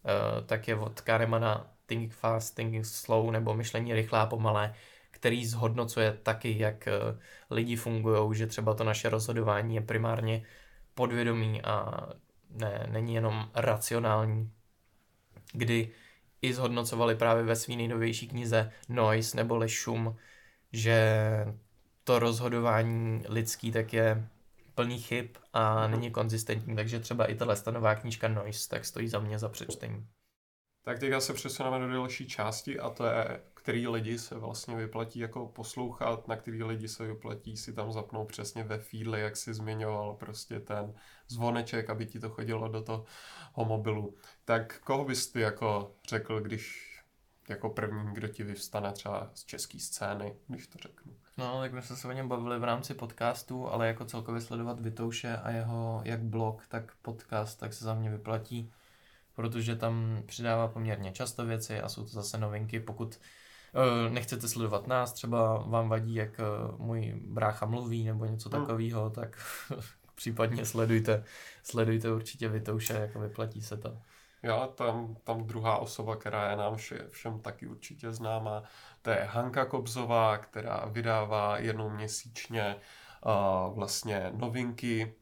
Eh, 0.09 0.43
tak 0.47 0.69
je 0.69 0.77
od 0.77 1.01
Kahnemana 1.01 1.71
Thinking 1.87 2.13
Fast, 2.15 2.55
Thinking 2.55 2.87
Slow 2.87 3.31
nebo 3.31 3.55
myšlení 3.55 3.95
rychlá 3.95 4.27
pomalé, 4.27 4.75
který 5.21 5.47
zhodnocuje 5.47 6.19
taky, 6.23 6.59
jak 6.59 6.89
eh, 6.89 6.93
lidi 7.51 7.77
fungují, 7.77 8.35
že 8.35 8.47
třeba 8.47 8.75
to 8.75 8.85
naše 8.85 9.09
rozhodování 9.09 9.75
je 9.75 9.81
primárně 9.81 10.43
podvědomí 10.95 11.63
a 11.63 12.09
ne, 12.51 12.87
není 12.91 13.15
jenom 13.15 13.51
racionální, 13.55 14.53
kdy 15.53 15.91
i 16.43 16.55
zhodnocovali 16.55 17.15
právě 17.15 17.43
ve 17.43 17.57
své 17.57 17.77
nejnovější 17.77 18.29
knize 18.29 18.73
Noise 18.89 19.37
neboli 19.37 19.69
šum, 19.69 20.17
že 20.73 21.47
to 22.05 22.19
rozhodování 22.19 23.25
lidský 23.29 23.73
tak 23.73 23.93
je 23.93 24.29
plný 24.75 24.99
chyb 24.99 25.27
a 25.53 25.83
mhm. 25.83 25.91
není 25.91 26.11
konzistentní, 26.11 26.77
takže 26.77 27.01
třeba 27.01 27.27
i 27.27 27.35
tahle 27.35 27.57
stanová 27.57 27.95
knížka 27.95 28.29
Noise 28.29 28.69
tak 28.69 28.85
stojí 28.85 29.09
za 29.09 29.19
mě 29.19 29.39
za 29.39 29.49
přečtení. 29.49 30.07
Tak 30.85 30.99
teďka 30.99 31.21
se 31.21 31.35
přesuneme 31.35 31.79
do 31.79 31.93
další 31.93 32.29
části 32.29 32.79
a 32.79 32.91
to 32.91 33.07
je, 33.07 33.41
který 33.69 33.89
lidi 33.89 34.19
se 34.19 34.39
vlastně 34.39 34.77
vyplatí 34.77 35.19
jako 35.19 35.47
poslouchat, 35.47 36.29
na 36.29 36.37
který 36.37 36.63
lidi 36.63 36.89
se 36.89 37.07
vyplatí 37.07 37.57
si 37.57 37.73
tam 37.73 37.93
zapnout 37.93 38.29
přesně 38.29 38.65
ve 38.65 38.79
feedli, 38.79 39.21
jak 39.21 39.37
si 39.37 39.55
zmiňoval 39.55 40.15
prostě 40.15 40.61
ten 40.61 40.95
zvoneček, 41.29 41.91
aby 41.91 42.07
ti 42.07 42.21
to 42.21 42.31
chodilo 42.31 42.69
do 42.69 42.83
toho 42.83 43.05
mobilu. 43.57 44.15
Tak 44.45 44.81
koho 44.81 45.05
bys 45.05 45.33
ty 45.33 45.41
jako 45.41 45.95
řekl, 46.09 46.41
když 46.41 46.95
jako 47.49 47.71
první, 47.71 48.15
kdo 48.15 48.29
ti 48.29 48.43
vyvstane 48.43 48.93
třeba 48.93 49.31
z 49.35 49.45
české 49.45 49.79
scény, 49.81 50.37
když 50.47 50.67
to 50.67 50.79
řeknu? 50.79 51.13
No, 51.39 51.61
tak 51.61 51.73
my 51.73 51.83
jsme 51.83 51.97
se 51.97 52.09
o 52.09 52.13
něm 52.13 52.29
bavili 52.29 52.59
v 52.59 52.65
rámci 52.65 52.95
podcastu, 52.95 53.69
ale 53.69 53.87
jako 53.87 54.05
celkově 54.05 54.41
sledovat 54.41 54.81
Vitouše 54.81 55.37
a 55.37 55.51
jeho 55.51 56.01
jak 56.05 56.23
blog, 56.23 56.67
tak 56.67 56.93
podcast, 57.03 57.61
tak 57.61 57.73
se 57.73 57.85
za 57.85 57.95
mě 57.95 58.11
vyplatí, 58.11 58.73
protože 59.35 59.77
tam 59.77 60.23
přidává 60.27 60.69
poměrně 60.69 61.13
často 61.13 61.47
věci 61.47 61.81
a 61.81 61.89
jsou 61.89 62.03
to 62.03 62.09
zase 62.09 62.39
novinky, 62.39 62.81
pokud 62.81 63.21
nechcete 64.11 64.49
sledovat 64.49 64.87
nás, 64.87 65.13
třeba 65.13 65.59
vám 65.59 65.89
vadí, 65.89 66.15
jak 66.15 66.31
uh, 66.39 66.79
můj 66.79 67.15
brácha 67.27 67.67
mluví 67.67 68.05
nebo 68.05 68.25
něco 68.25 68.49
hmm. 68.49 68.61
takového, 68.61 69.11
tak 69.11 69.39
případně 70.15 70.65
sledujte, 70.65 71.25
sledujte 71.63 72.13
určitě 72.13 72.49
Vitouše, 72.49 72.95
jako 72.95 73.21
vyplatí 73.21 73.63
se 73.63 73.77
to. 73.77 73.99
Já 74.43 74.67
tam, 74.67 75.17
tam 75.25 75.47
druhá 75.47 75.79
osoba, 75.79 76.17
která 76.17 76.51
je 76.51 76.57
nám 76.57 76.77
vše, 76.77 77.07
všem 77.09 77.41
taky 77.41 77.67
určitě 77.67 78.13
známá, 78.13 78.63
to 79.03 79.11
je 79.11 79.17
Hanka 79.17 79.65
Kobzová, 79.65 80.39
která 80.39 80.85
vydává 80.87 81.59
jednou 81.59 81.91
měsíčně 81.91 82.77
uh, 83.27 83.75
vlastně 83.75 84.31
novinky, 84.35 85.15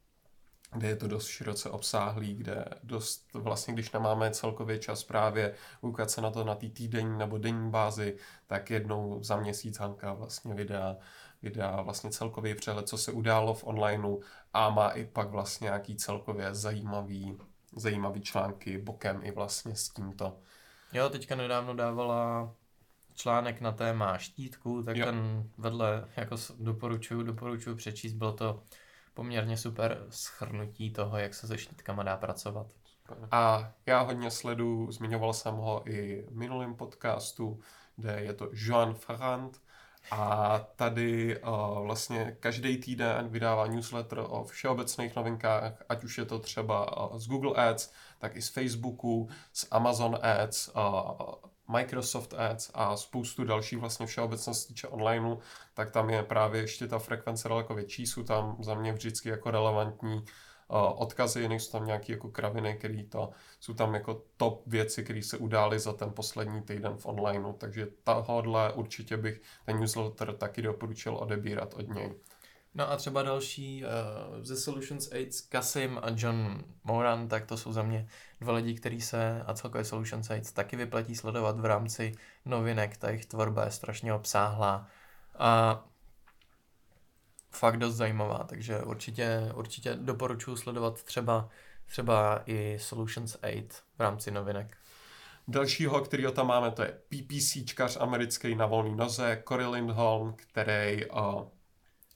kde 0.79 0.89
je 0.89 0.97
to 0.97 1.09
dost 1.09 1.27
široce 1.27 1.71
obsáhlý, 1.71 2.35
kde 2.35 2.65
dost 2.83 3.35
vlastně, 3.35 3.75
když 3.75 3.93
nemáme 3.93 4.31
celkově 4.31 4.79
čas 4.79 5.05
právě 5.05 5.55
koukat 5.81 6.11
se 6.11 6.21
na 6.21 6.31
to 6.31 6.45
na 6.45 6.55
té 6.55 6.69
týdenní 6.69 7.19
nebo 7.19 7.39
denní 7.39 7.71
bázi, 7.71 8.17
tak 8.47 8.71
jednou 8.71 9.23
za 9.23 9.37
měsíc 9.37 9.79
Hanka 9.79 10.13
vlastně 10.13 10.55
vydá, 10.55 10.97
vydá 11.43 11.83
vlastně 11.83 12.11
celkový 12.11 12.55
přehled, 12.55 12.89
co 12.89 12.99
se 12.99 13.13
událo 13.13 13.55
v 13.55 13.65
onlineu 13.65 14.21
a 14.53 14.71
má 14.71 14.89
i 14.89 15.05
pak 15.05 15.31
vlastně 15.31 15.65
nějaký 15.65 15.97
celkově 15.97 16.55
zajímavý 16.55 17.39
zajímavý 17.77 18.21
články 18.21 18.79
bokem 18.79 19.21
i 19.23 19.31
vlastně 19.31 19.77
s 19.77 19.89
tímto. 19.89 20.39
Jo, 20.93 21.09
teďka 21.09 21.37
nedávno 21.37 21.75
dávala 21.75 22.55
článek 23.15 23.61
na 23.61 23.73
téma 23.73 24.19
štítku, 24.19 24.83
tak 24.83 24.97
jo. 24.97 25.07
ten 25.07 25.51
vedle 25.59 26.09
jako 26.17 26.37
doporučuju, 26.59 27.23
doporučuju 27.23 27.77
přečíst, 27.77 28.13
bylo 28.13 28.33
to 28.33 28.63
poměrně 29.17 29.57
super 29.57 30.07
schrnutí 30.11 30.93
toho, 30.93 31.19
jak 31.19 31.35
se 31.35 31.47
se 31.47 31.59
štítkama 31.59 32.03
dá 32.03 32.17
pracovat. 32.17 32.67
A 33.31 33.73
já 33.87 34.01
hodně 34.01 34.31
sledu, 34.31 34.93
zmiňoval 34.93 35.33
jsem 35.33 35.55
ho 35.55 35.83
i 35.91 36.27
v 36.29 36.37
minulém 36.37 36.75
podcastu, 36.75 37.61
kde 37.97 38.21
je 38.21 38.33
to 38.33 38.49
Joan 38.53 38.95
Farand, 38.95 39.61
a 40.11 40.59
tady 40.77 41.41
uh, 41.41 41.83
vlastně 41.83 42.37
každý 42.41 42.77
týden 42.77 43.29
vydává 43.29 43.67
newsletter 43.67 44.19
o 44.29 44.45
všeobecných 44.45 45.17
novinkách, 45.17 45.73
ať 45.89 46.05
už 46.05 46.19
je 46.19 46.25
to 46.25 46.39
třeba 46.39 47.11
uh, 47.11 47.19
z 47.19 47.27
Google 47.27 47.69
Ads, 47.69 47.93
tak 48.19 48.37
i 48.37 48.43
z 48.43 48.49
Facebooku, 48.49 49.29
z 49.53 49.67
Amazon 49.71 50.19
Ads, 50.23 50.69
uh, 50.69 51.51
Microsoft 51.69 52.35
Ads 52.35 52.71
a 52.75 52.97
spoustu 52.97 53.45
dalších 53.45 53.79
vlastně 53.79 54.07
všeobecností 54.07 54.75
či 54.75 54.87
onlineu, 54.87 55.37
tak 55.75 55.91
tam 55.91 56.11
je 56.11 56.23
právě 56.23 56.61
ještě 56.61 56.87
ta 56.89 56.99
frekvence 56.99 57.49
daleko 57.49 57.75
větší, 57.75 58.07
jsou 58.07 58.23
tam 58.23 58.57
za 58.61 58.75
mě 58.75 58.93
vždycky 58.93 59.29
jako 59.29 59.51
relevantní 59.51 60.25
odkazy, 60.95 61.49
nejsou 61.49 61.73
tam 61.73 61.87
nějaké 61.87 62.13
jako 62.13 62.29
kraviny, 62.29 62.75
které 62.75 63.05
to, 63.05 63.31
jsou 63.61 63.75
tam 63.75 63.95
jako 63.95 64.23
top 64.37 64.63
věci, 64.67 65.05
které 65.05 65.23
se 65.23 65.37
udály 65.39 65.79
za 65.79 65.93
ten 65.93 66.13
poslední 66.13 66.63
týden 66.63 66.97
v 66.97 67.07
onlineu, 67.07 67.53
takže 67.53 67.87
tohle 68.27 68.73
určitě 68.73 69.17
bych 69.17 69.41
ten 69.67 69.81
newsletter 69.81 70.37
taky 70.37 70.63
doporučil 70.63 71.17
odebírat 71.17 71.75
od 71.75 71.89
něj. 71.89 72.15
No 72.77 72.91
a 72.91 72.97
třeba 72.97 73.23
další 73.23 73.85
uh, 73.85 73.91
ze 74.45 74.57
Solutions 74.57 75.13
Aids, 75.13 75.41
Kasim 75.41 75.99
a 76.03 76.07
John 76.17 76.65
Moran, 76.85 77.29
tak 77.29 77.47
to 77.47 77.57
jsou 77.57 77.73
za 77.73 77.83
mě 77.83 78.09
dva 78.41 78.53
lidi, 78.53 78.75
kteří 78.75 79.01
se 79.01 79.43
a 79.47 79.55
celkově 79.55 79.85
Solutions 79.85 80.31
Aids 80.31 80.53
taky 80.53 80.77
vyplatí 80.77 81.17
sledovat 81.17 81.61
v 81.61 81.65
rámci 81.65 82.13
novinek, 82.45 82.97
ta 82.97 83.09
jejich 83.09 83.27
tvorba 83.27 83.65
je 83.65 83.71
strašně 83.71 84.15
obsáhlá. 84.15 84.89
A 85.39 85.85
fakt 87.51 87.77
dost 87.77 87.95
zajímavá, 87.95 88.45
takže 88.45 88.83
určitě, 88.83 89.53
určitě 89.55 89.95
doporučuji 89.95 90.57
sledovat 90.57 91.03
třeba, 91.03 91.49
třeba 91.87 92.43
i 92.47 92.79
Solutions 92.81 93.35
8 93.35 93.69
v 93.99 94.01
rámci 94.01 94.31
novinek. 94.31 94.77
Dalšího, 95.49 96.01
kterýho 96.01 96.33
tam 96.33 96.47
máme, 96.47 96.71
to 96.71 96.83
je 96.83 96.99
PPCčkař 97.09 97.97
americký 98.01 98.55
na 98.55 98.67
volný 98.67 98.97
noze, 98.97 99.43
Cory 99.49 99.67
Lindholm, 99.67 100.35
který 100.37 101.07
uh, 101.11 101.43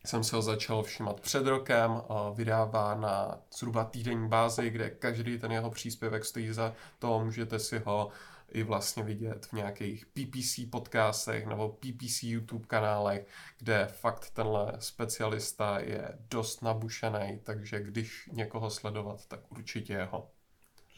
jsem 0.04 0.24
se 0.24 0.36
ho 0.36 0.42
začal 0.42 0.82
všímat 0.82 1.20
před 1.20 1.46
rokem, 1.46 2.02
vydává 2.34 2.94
na 2.94 3.38
zhruba 3.58 3.84
týdenní 3.84 4.28
bázi, 4.28 4.70
kde 4.70 4.90
každý 4.90 5.38
ten 5.38 5.52
jeho 5.52 5.70
příspěvek 5.70 6.24
stojí 6.24 6.52
za 6.52 6.74
to, 6.98 7.24
můžete 7.24 7.58
si 7.58 7.78
ho 7.78 8.10
i 8.48 8.62
vlastně 8.62 9.02
vidět 9.02 9.46
v 9.46 9.52
nějakých 9.52 10.06
PPC 10.06 10.60
podcastech 10.70 11.46
nebo 11.46 11.68
PPC 11.68 12.22
YouTube 12.22 12.66
kanálech, 12.66 13.26
kde 13.58 13.86
fakt 13.86 14.30
tenhle 14.30 14.72
specialista 14.78 15.78
je 15.78 16.18
dost 16.30 16.62
nabušený, 16.62 17.40
takže 17.42 17.80
když 17.80 18.28
někoho 18.32 18.70
sledovat, 18.70 19.26
tak 19.26 19.52
určitě 19.52 19.92
jeho. 19.92 20.30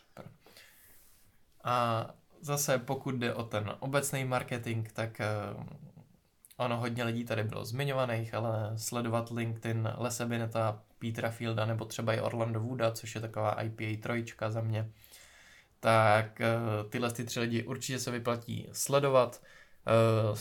Super. 0.08 0.30
A 1.64 2.06
zase 2.40 2.78
pokud 2.78 3.14
jde 3.14 3.34
o 3.34 3.42
ten 3.42 3.76
obecný 3.80 4.24
marketing, 4.24 4.88
tak 4.92 5.20
ono 6.56 6.76
hodně 6.76 7.04
lidí 7.04 7.24
tady 7.24 7.44
bylo 7.44 7.64
zmiňovaných, 7.64 8.34
ale 8.34 8.72
sledovat 8.76 9.30
LinkedIn 9.30 9.88
Lese 9.96 10.26
Bineta, 10.26 10.82
Petra 10.98 11.30
Fielda 11.30 11.66
nebo 11.66 11.84
třeba 11.84 12.14
i 12.14 12.20
Orlando 12.20 12.60
Wooda, 12.60 12.90
což 12.90 13.14
je 13.14 13.20
taková 13.20 13.62
IPA 13.62 14.02
trojčka 14.02 14.50
za 14.50 14.60
mě, 14.60 14.90
tak 15.80 16.40
uh, 16.40 16.90
tyhle 16.90 17.12
ty 17.12 17.24
tři 17.24 17.40
lidi 17.40 17.62
určitě 17.62 17.98
se 17.98 18.10
vyplatí 18.10 18.68
sledovat. 18.72 19.42
Uh, 20.30 20.38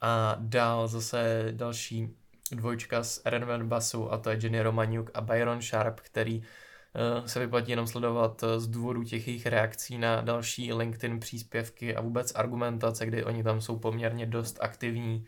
a 0.00 0.36
dál 0.38 0.88
zase 0.88 1.48
další 1.50 2.16
dvojčka 2.52 3.02
z 3.02 3.22
Renven 3.24 3.68
Basu 3.68 4.12
a 4.12 4.18
to 4.18 4.30
je 4.30 4.38
Jenny 4.42 4.62
Romaniuk 4.62 5.10
a 5.14 5.20
Byron 5.20 5.62
Sharp, 5.62 6.00
který 6.00 6.38
uh, 6.38 7.26
se 7.26 7.40
vyplatí 7.40 7.70
jenom 7.70 7.86
sledovat 7.86 8.44
z 8.56 8.66
důvodu 8.66 9.04
těch 9.04 9.28
jejich 9.28 9.46
reakcí 9.46 9.98
na 9.98 10.20
další 10.20 10.72
LinkedIn 10.72 11.20
příspěvky 11.20 11.96
a 11.96 12.00
vůbec 12.00 12.32
argumentace, 12.34 13.06
kdy 13.06 13.24
oni 13.24 13.42
tam 13.42 13.60
jsou 13.60 13.78
poměrně 13.78 14.26
dost 14.26 14.58
aktivní. 14.60 15.26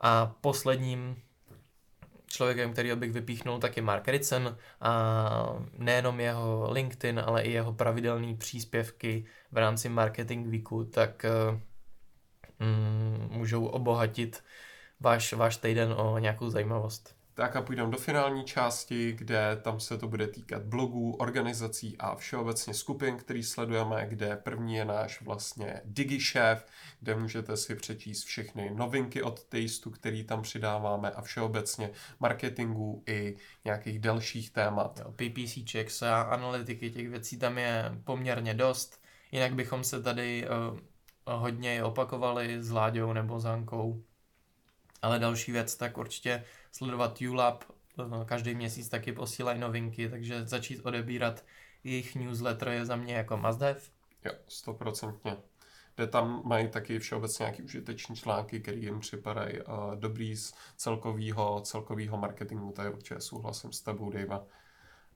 A 0.00 0.26
posledním 0.40 1.22
člověkem, 2.26 2.72
který 2.72 2.96
bych 2.96 3.12
vypíchnul, 3.12 3.58
tak 3.58 3.76
je 3.76 3.82
Mark 3.82 4.08
Ritson 4.08 4.56
a 4.80 5.58
nejenom 5.72 6.20
jeho 6.20 6.72
LinkedIn, 6.72 7.20
ale 7.20 7.42
i 7.42 7.52
jeho 7.52 7.72
pravidelné 7.72 8.34
příspěvky 8.34 9.24
v 9.52 9.56
rámci 9.56 9.88
Marketing 9.88 10.46
Weeku, 10.46 10.84
tak 10.84 11.26
mm, 12.58 13.28
můžou 13.30 13.66
obohatit 13.66 14.44
váš, 15.00 15.32
váš 15.32 15.56
týden 15.56 15.92
o 15.96 16.18
nějakou 16.18 16.50
zajímavost. 16.50 17.17
Tak 17.38 17.56
a 17.56 17.62
půjdeme 17.62 17.90
do 17.90 17.98
finální 17.98 18.44
části, 18.44 19.12
kde 19.12 19.58
tam 19.62 19.80
se 19.80 19.98
to 19.98 20.08
bude 20.08 20.26
týkat 20.26 20.62
blogů, 20.62 21.14
organizací 21.14 21.96
a 21.98 22.14
všeobecně 22.14 22.74
skupin, 22.74 23.16
který 23.16 23.42
sledujeme, 23.42 24.06
kde 24.06 24.36
první 24.36 24.74
je 24.74 24.84
náš 24.84 25.22
vlastně 25.22 25.80
DigiChef, 25.84 26.66
kde 27.00 27.14
můžete 27.14 27.56
si 27.56 27.74
přečíst 27.74 28.24
všechny 28.24 28.70
novinky 28.74 29.22
od 29.22 29.44
Tasteu, 29.44 29.90
který 29.90 30.24
tam 30.24 30.42
přidáváme 30.42 31.10
a 31.10 31.22
všeobecně 31.22 31.90
marketingu 32.20 33.02
i 33.06 33.36
nějakých 33.64 33.98
dalších 33.98 34.50
témat. 34.50 35.00
PPC 35.10 35.70
checks 35.70 36.02
a 36.02 36.22
analytiky 36.22 36.90
těch 36.90 37.08
věcí 37.08 37.38
tam 37.38 37.58
je 37.58 37.92
poměrně 38.04 38.54
dost, 38.54 39.02
jinak 39.32 39.54
bychom 39.54 39.84
se 39.84 40.02
tady 40.02 40.48
uh, 40.48 40.78
hodně 41.26 41.84
opakovali 41.84 42.62
s 42.62 42.70
Láďou 42.70 43.12
nebo 43.12 43.40
s. 43.40 44.04
Ale 45.02 45.18
další 45.18 45.52
věc, 45.52 45.76
tak 45.76 45.98
určitě 45.98 46.44
sledovat 46.72 47.20
ULab, 47.30 47.64
eh, 47.98 48.24
každý 48.24 48.54
měsíc 48.54 48.88
taky 48.88 49.12
posílají 49.12 49.58
novinky, 49.58 50.08
takže 50.08 50.46
začít 50.46 50.80
odebírat 50.80 51.44
jejich 51.84 52.14
newsletter 52.14 52.68
je 52.68 52.86
za 52.86 52.96
mě 52.96 53.14
jako 53.14 53.36
must 53.36 53.60
have. 53.60 53.80
Jo, 54.24 54.32
stoprocentně. 54.48 55.36
Kde 55.96 56.06
tam 56.06 56.42
mají 56.44 56.68
taky 56.68 56.98
všeobecně 56.98 57.42
nějaký 57.42 57.62
užiteční 57.62 58.16
články, 58.16 58.60
které 58.60 58.76
jim 58.76 59.00
připadají 59.00 59.60
uh, 59.60 59.94
dobrý 59.94 60.36
z 60.36 60.54
celkového 60.76 61.60
celkovýho 61.60 62.16
marketingu, 62.16 62.74
je 62.82 62.90
určitě 62.90 63.20
souhlasím 63.20 63.72
s 63.72 63.80
tebou, 63.80 64.10
Dave. 64.10 64.40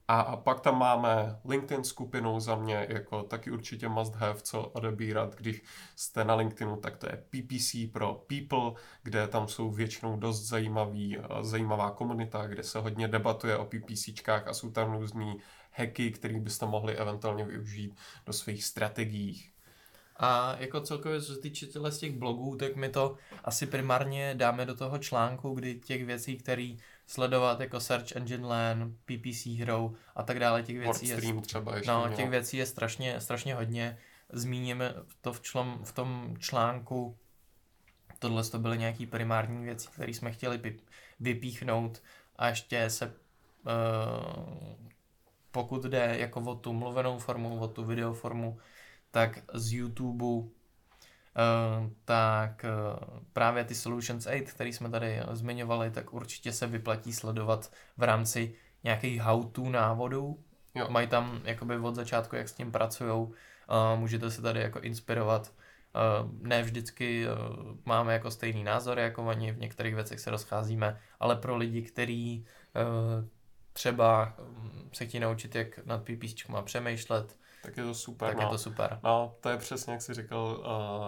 A 0.08 0.36
pak 0.36 0.60
tam 0.60 0.78
máme 0.78 1.40
LinkedIn 1.44 1.84
skupinu 1.84 2.40
za 2.40 2.56
mě 2.56 2.86
jako 2.88 3.22
taky 3.22 3.50
určitě 3.50 3.88
must 3.88 4.14
have, 4.14 4.40
co 4.40 4.62
odebírat, 4.62 5.34
když 5.34 5.62
jste 5.96 6.24
na 6.24 6.34
LinkedInu, 6.34 6.76
tak 6.76 6.96
to 6.96 7.06
je 7.06 7.24
PPC 7.30 7.92
pro 7.92 8.24
people, 8.26 8.80
kde 9.02 9.28
tam 9.28 9.48
jsou 9.48 9.70
většinou 9.70 10.16
dost 10.16 10.42
zajímavý, 10.42 11.18
eh, 11.18 11.22
zajímavá 11.40 11.90
komunita, 11.90 12.46
kde 12.46 12.62
se 12.62 12.78
hodně 12.78 13.08
debatuje 13.08 13.56
o 13.56 13.64
PPCčkách 13.64 14.48
a 14.48 14.54
jsou 14.54 14.70
tam 14.70 14.92
různý 14.92 15.38
hacky, 15.72 16.10
které 16.10 16.40
byste 16.40 16.66
mohli 16.66 16.96
eventuálně 16.96 17.44
využít 17.44 17.96
do 18.26 18.32
svých 18.32 18.64
strategií. 18.64 19.52
A 20.16 20.56
jako 20.58 20.80
celkově, 20.80 21.20
co 21.20 21.34
se 21.34 21.40
týče 21.40 21.66
z 21.66 21.98
těch 21.98 22.12
blogů, 22.12 22.56
tak 22.56 22.76
my 22.76 22.88
to 22.88 23.16
asi 23.44 23.66
primárně 23.66 24.34
dáme 24.34 24.66
do 24.66 24.74
toho 24.74 24.98
článku, 24.98 25.54
kdy 25.54 25.74
těch 25.74 26.04
věcí, 26.04 26.36
které 26.36 26.74
sledovat 27.12 27.60
jako 27.60 27.80
Search 27.80 28.16
Engine 28.16 28.46
Land, 28.46 28.94
PPC 29.04 29.46
Hero 29.46 29.92
a 30.14 30.22
tak 30.22 30.40
dále, 30.40 30.62
těch 30.62 30.78
věcí 30.78 31.08
je, 31.08 31.16
třeba 31.40 31.76
ještě 31.76 31.90
no, 31.90 32.08
těch 32.16 32.30
věcí 32.30 32.56
je 32.56 32.66
strašně, 32.66 33.20
strašně 33.20 33.54
hodně. 33.54 33.98
Zmíníme 34.32 34.94
to 35.20 35.32
v, 35.32 35.40
člom, 35.40 35.80
v 35.84 35.92
tom 35.92 36.36
článku, 36.38 37.18
tohle 38.18 38.44
to 38.44 38.58
byly 38.58 38.78
nějaký 38.78 39.06
primární 39.06 39.64
věci, 39.64 39.88
které 39.92 40.14
jsme 40.14 40.32
chtěli 40.32 40.78
vypíchnout. 41.20 42.02
A 42.36 42.48
ještě 42.48 42.90
se 42.90 43.06
uh, 43.06 43.14
pokud 45.50 45.82
jde 45.84 46.16
jako 46.18 46.40
o 46.40 46.54
tu 46.54 46.72
mluvenou 46.72 47.18
formu, 47.18 47.60
o 47.60 47.68
tu 47.68 47.84
videoformu, 47.84 48.58
tak 49.10 49.38
z 49.54 49.72
YouTube 49.72 50.48
Uh, 51.32 51.90
tak 52.04 52.64
uh, 52.64 53.20
právě 53.32 53.64
ty 53.64 53.74
Solutions 53.74 54.26
8, 54.26 54.44
který 54.44 54.72
jsme 54.72 54.90
tady 54.90 55.20
zmiňovali, 55.32 55.90
tak 55.90 56.12
určitě 56.12 56.52
se 56.52 56.66
vyplatí 56.66 57.12
sledovat 57.12 57.72
v 57.96 58.02
rámci 58.02 58.54
nějakých 58.84 59.20
how-to 59.20 59.70
návodů. 59.70 60.44
Jo. 60.74 60.86
Mají 60.90 61.06
tam 61.06 61.40
jakoby 61.44 61.76
od 61.78 61.94
začátku, 61.94 62.36
jak 62.36 62.48
s 62.48 62.52
tím 62.52 62.72
pracují. 62.72 63.10
Uh, 63.10 63.34
můžete 63.96 64.30
se 64.30 64.42
tady 64.42 64.60
jako 64.60 64.80
inspirovat. 64.80 65.52
Ne 66.40 66.62
vždycky 66.62 67.26
máme 67.84 68.12
jako 68.12 68.30
stejný 68.30 68.64
názor 68.64 68.98
jako 68.98 69.24
oni, 69.24 69.52
v 69.52 69.58
některých 69.58 69.94
věcech 69.94 70.20
se 70.20 70.30
rozcházíme, 70.30 71.00
ale 71.20 71.36
pro 71.36 71.56
lidi, 71.56 71.82
kteří 71.82 72.46
třeba 73.72 74.34
um, 74.38 74.90
se 74.92 75.06
chtějí 75.06 75.20
naučit, 75.20 75.54
jak 75.54 75.86
nad 75.86 76.02
PPC 76.02 76.44
přemýšlet, 76.64 77.36
tak 77.62 77.76
je 77.76 77.82
to 77.82 77.94
super. 77.94 78.28
Tak 78.28 78.36
no. 78.36 78.42
je 78.42 78.48
to 78.48 78.58
super. 78.58 79.00
No, 79.04 79.34
to 79.40 79.48
je 79.48 79.56
přesně, 79.56 79.92
jak 79.92 80.02
jsi 80.02 80.14
říkal, 80.14 80.64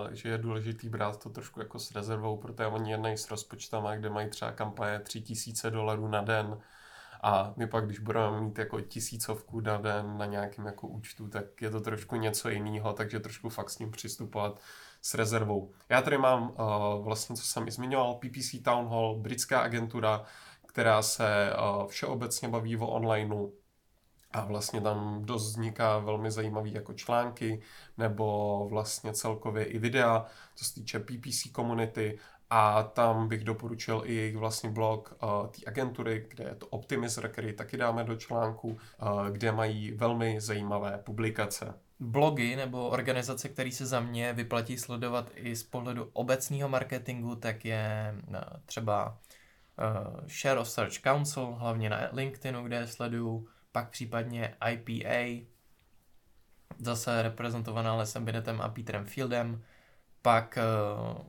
uh, 0.09 0.13
že 0.13 0.29
je 0.29 0.39
důležitý 0.39 0.89
brát 0.89 1.23
to 1.23 1.31
trošku 1.31 1.61
jako 1.61 1.79
s 1.79 1.95
rezervou, 1.95 2.37
protože 2.37 2.67
oni 2.67 2.91
jednají 2.91 3.17
s 3.19 3.31
rozpočtama, 3.31 3.97
kde 3.97 4.11
mají 4.11 4.31
třeba 4.31 4.53
kampaně 4.53 4.99
3000 4.99 5.71
dolarů 5.71 6.09
na 6.09 6.23
den 6.23 6.59
a 7.23 7.53
my 7.57 7.67
pak, 7.67 7.87
když 7.87 7.99
budeme 7.99 8.41
mít 8.41 8.59
jako 8.59 8.81
tisícovku 8.81 9.61
na 9.61 9.77
den 9.77 10.19
na 10.19 10.27
nějakém 10.27 10.67
jako 10.67 10.89
účtu, 10.89 11.29
tak 11.29 11.63
je 11.63 11.71
to 11.71 11.81
trošku 11.81 12.17
něco 12.17 12.49
jiného, 12.49 12.93
takže 12.93 13.21
trošku 13.21 13.49
fakt 13.49 13.71
s 13.71 13.79
ním 13.79 13.91
přistupovat 13.91 14.61
s 15.03 15.15
rezervou. 15.15 15.73
Já 15.89 16.03
tady 16.03 16.19
mám 16.19 16.43
uh, 16.51 17.05
vlastně, 17.05 17.37
co 17.37 17.43
jsem 17.43 17.69
i 17.69 17.71
zmiňoval, 17.71 18.15
PPC 18.15 18.63
Town 18.65 18.89
Hall, 18.89 19.19
britská 19.19 19.61
agentura, 19.61 20.25
která 20.67 21.03
se 21.03 21.53
uh, 21.53 21.87
všeobecně 21.87 22.49
baví 22.49 22.77
o 22.77 22.87
onlineu, 22.87 23.51
a 24.35 24.45
vlastně 24.45 24.81
tam 24.81 25.25
dost 25.25 25.47
vzniká 25.47 25.99
velmi 25.99 26.31
zajímavý 26.31 26.73
jako 26.75 26.93
články 26.93 27.63
nebo 27.99 28.67
vlastně 28.71 29.13
celkově 29.13 29.65
i 29.65 29.79
videa, 29.79 30.27
co 30.55 30.65
se 30.65 30.75
týče 30.75 30.99
PPC 30.99 31.51
komunity 31.53 32.19
a 32.51 32.83
tam 32.83 33.29
bych 33.29 33.45
doporučil 33.45 34.03
i 34.05 34.15
jejich 34.15 34.37
vlastní 34.37 34.71
blog 34.71 35.17
uh, 35.23 35.47
té 35.47 35.61
agentury, 35.67 36.27
kde 36.29 36.45
je 36.45 36.55
to 36.55 36.67
Optimizer, 36.67 37.29
který 37.29 37.53
taky 37.53 37.77
dáme 37.77 38.05
do 38.05 38.17
článku, 38.17 38.69
uh, 38.69 39.29
kde 39.31 39.53
mají 39.53 39.93
velmi 39.93 40.41
zajímavé 40.41 41.01
publikace. 41.05 41.75
Blogy 42.01 42.57
nebo 42.57 42.89
organizace, 42.89 43.49
které 43.49 43.73
se 43.73 43.87
za 43.87 44.01
mě 44.01 44.33
vyplatí 44.33 44.79
sledovat 44.79 45.31
i 45.35 45.57
z 45.57 45.63
pohledu 45.63 46.11
obecného 46.13 46.69
marketingu, 46.69 47.37
tak 47.37 47.65
je 47.65 48.15
uh, 48.29 48.37
třeba 48.67 49.19
uh, 49.79 50.29
Share 50.29 50.61
of 50.61 50.69
Search 50.69 50.99
Council, 50.99 51.47
hlavně 51.59 51.91
na 51.91 51.99
LinkedInu, 52.13 52.65
kde 52.65 52.87
sleduju 52.87 53.49
pak 53.75 53.91
případně 53.91 54.55
IPA, 54.71 55.47
zase 56.79 57.23
reprezentovaná 57.23 57.95
Lesem 57.95 58.25
Binetem 58.25 58.61
a 58.61 58.69
Petrem 58.69 59.07
Fieldem, 59.07 59.65
pak 60.23 60.59
uh, 60.59 61.25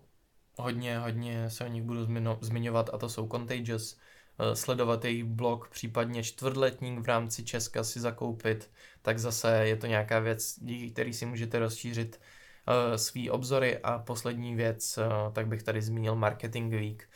hodně, 0.58 0.99
hodně 0.99 1.49
se 1.49 1.65
o 1.65 1.67
nich 1.67 1.84
budu 1.84 2.03
zmiňo, 2.05 2.38
zmiňovat 2.41 2.89
a 2.93 2.97
to 2.97 3.10
jsou 3.10 3.27
Contagious, 3.27 3.93
uh, 3.93 4.53
sledovat 4.53 5.05
jejich 5.05 5.23
blog, 5.23 5.69
případně 5.69 6.23
čtvrtletník 6.23 6.99
v 6.99 7.05
rámci 7.05 7.43
Česka 7.43 7.84
si 7.84 7.99
zakoupit, 7.99 8.71
tak 9.01 9.19
zase 9.19 9.67
je 9.67 9.75
to 9.75 9.88
nějaká 9.88 10.19
věc, 10.19 10.60
díky 10.60 10.91
který 10.91 11.13
si 11.13 11.25
můžete 11.25 11.60
rozšířit 11.60 12.21
uh, 12.67 12.95
svý 12.95 13.29
obzory 13.29 13.79
a 13.79 13.99
poslední 13.99 14.55
věc, 14.55 14.97
uh, 14.97 15.34
tak 15.34 15.47
bych 15.47 15.63
tady 15.63 15.81
zmínil 15.81 16.15
Marketing 16.15 16.73
Week. 16.73 17.10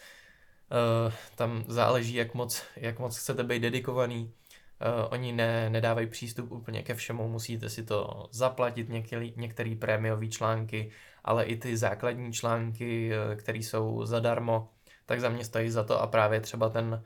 Uh, 0.71 1.13
tam 1.35 1.63
záleží, 1.67 2.13
jak 2.13 2.33
moc, 2.33 2.63
jak 2.75 2.99
moc 2.99 3.17
chcete 3.17 3.43
být 3.43 3.59
dedikovaný, 3.59 4.33
Uh, 4.81 5.07
oni 5.13 5.31
ne, 5.31 5.69
nedávají 5.69 6.07
přístup 6.07 6.51
úplně 6.51 6.83
ke 6.83 6.95
všemu, 6.95 7.27
musíte 7.27 7.69
si 7.69 7.83
to 7.83 8.27
zaplatit, 8.31 8.89
některý, 8.89 9.33
některý 9.37 9.75
prémiový 9.75 10.29
články, 10.29 10.91
ale 11.23 11.45
i 11.45 11.57
ty 11.57 11.77
základní 11.77 12.33
články, 12.33 13.11
uh, 13.11 13.35
které 13.35 13.57
jsou 13.57 14.05
zadarmo, 14.05 14.69
tak 15.05 15.21
za 15.21 15.29
mě 15.29 15.45
stojí 15.45 15.69
za 15.69 15.83
to 15.83 16.01
a 16.01 16.07
právě 16.07 16.41
třeba 16.41 16.69
ten 16.69 17.03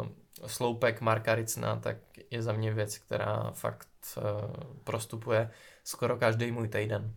uh, 0.00 0.06
sloupek 0.46 1.00
Marka 1.00 1.34
Ricna, 1.34 1.76
tak 1.76 1.96
je 2.30 2.42
za 2.42 2.52
mě 2.52 2.72
věc, 2.72 2.98
která 2.98 3.50
fakt 3.50 3.88
uh, 4.16 4.24
prostupuje 4.84 5.50
skoro 5.84 6.16
každý 6.16 6.50
můj 6.50 6.68
týden. 6.68 7.14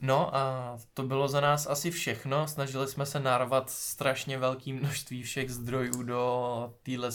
No 0.00 0.36
a 0.36 0.76
to 0.94 1.02
bylo 1.02 1.28
za 1.28 1.40
nás 1.40 1.66
asi 1.66 1.90
všechno. 1.90 2.48
Snažili 2.48 2.88
jsme 2.88 3.06
se 3.06 3.20
narvat 3.20 3.70
strašně 3.70 4.38
velké 4.38 4.72
množství 4.72 5.22
všech 5.22 5.50
zdrojů 5.50 6.02
do 6.02 6.74
téhle 6.82 7.10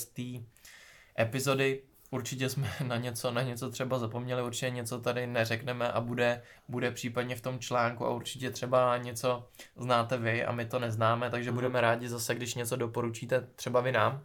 epizody. 1.19 1.81
Určitě 2.13 2.49
jsme 2.49 2.71
na 2.87 2.97
něco, 2.97 3.31
na 3.31 3.41
něco 3.41 3.71
třeba 3.71 3.99
zapomněli, 3.99 4.43
určitě 4.43 4.69
něco 4.69 4.99
tady 4.99 5.27
neřekneme 5.27 5.91
a 5.91 6.01
bude, 6.01 6.41
bude 6.67 6.91
případně 6.91 7.35
v 7.35 7.41
tom 7.41 7.59
článku 7.59 8.05
a 8.05 8.09
určitě 8.09 8.51
třeba 8.51 8.97
něco 8.97 9.47
znáte 9.77 10.17
vy 10.17 10.45
a 10.45 10.51
my 10.51 10.65
to 10.65 10.79
neznáme, 10.79 11.29
takže 11.29 11.51
mm. 11.51 11.55
budeme 11.55 11.81
rádi 11.81 12.09
zase, 12.09 12.35
když 12.35 12.55
něco 12.55 12.75
doporučíte 12.75 13.47
třeba 13.55 13.81
vy 13.81 13.91
nám. 13.91 14.21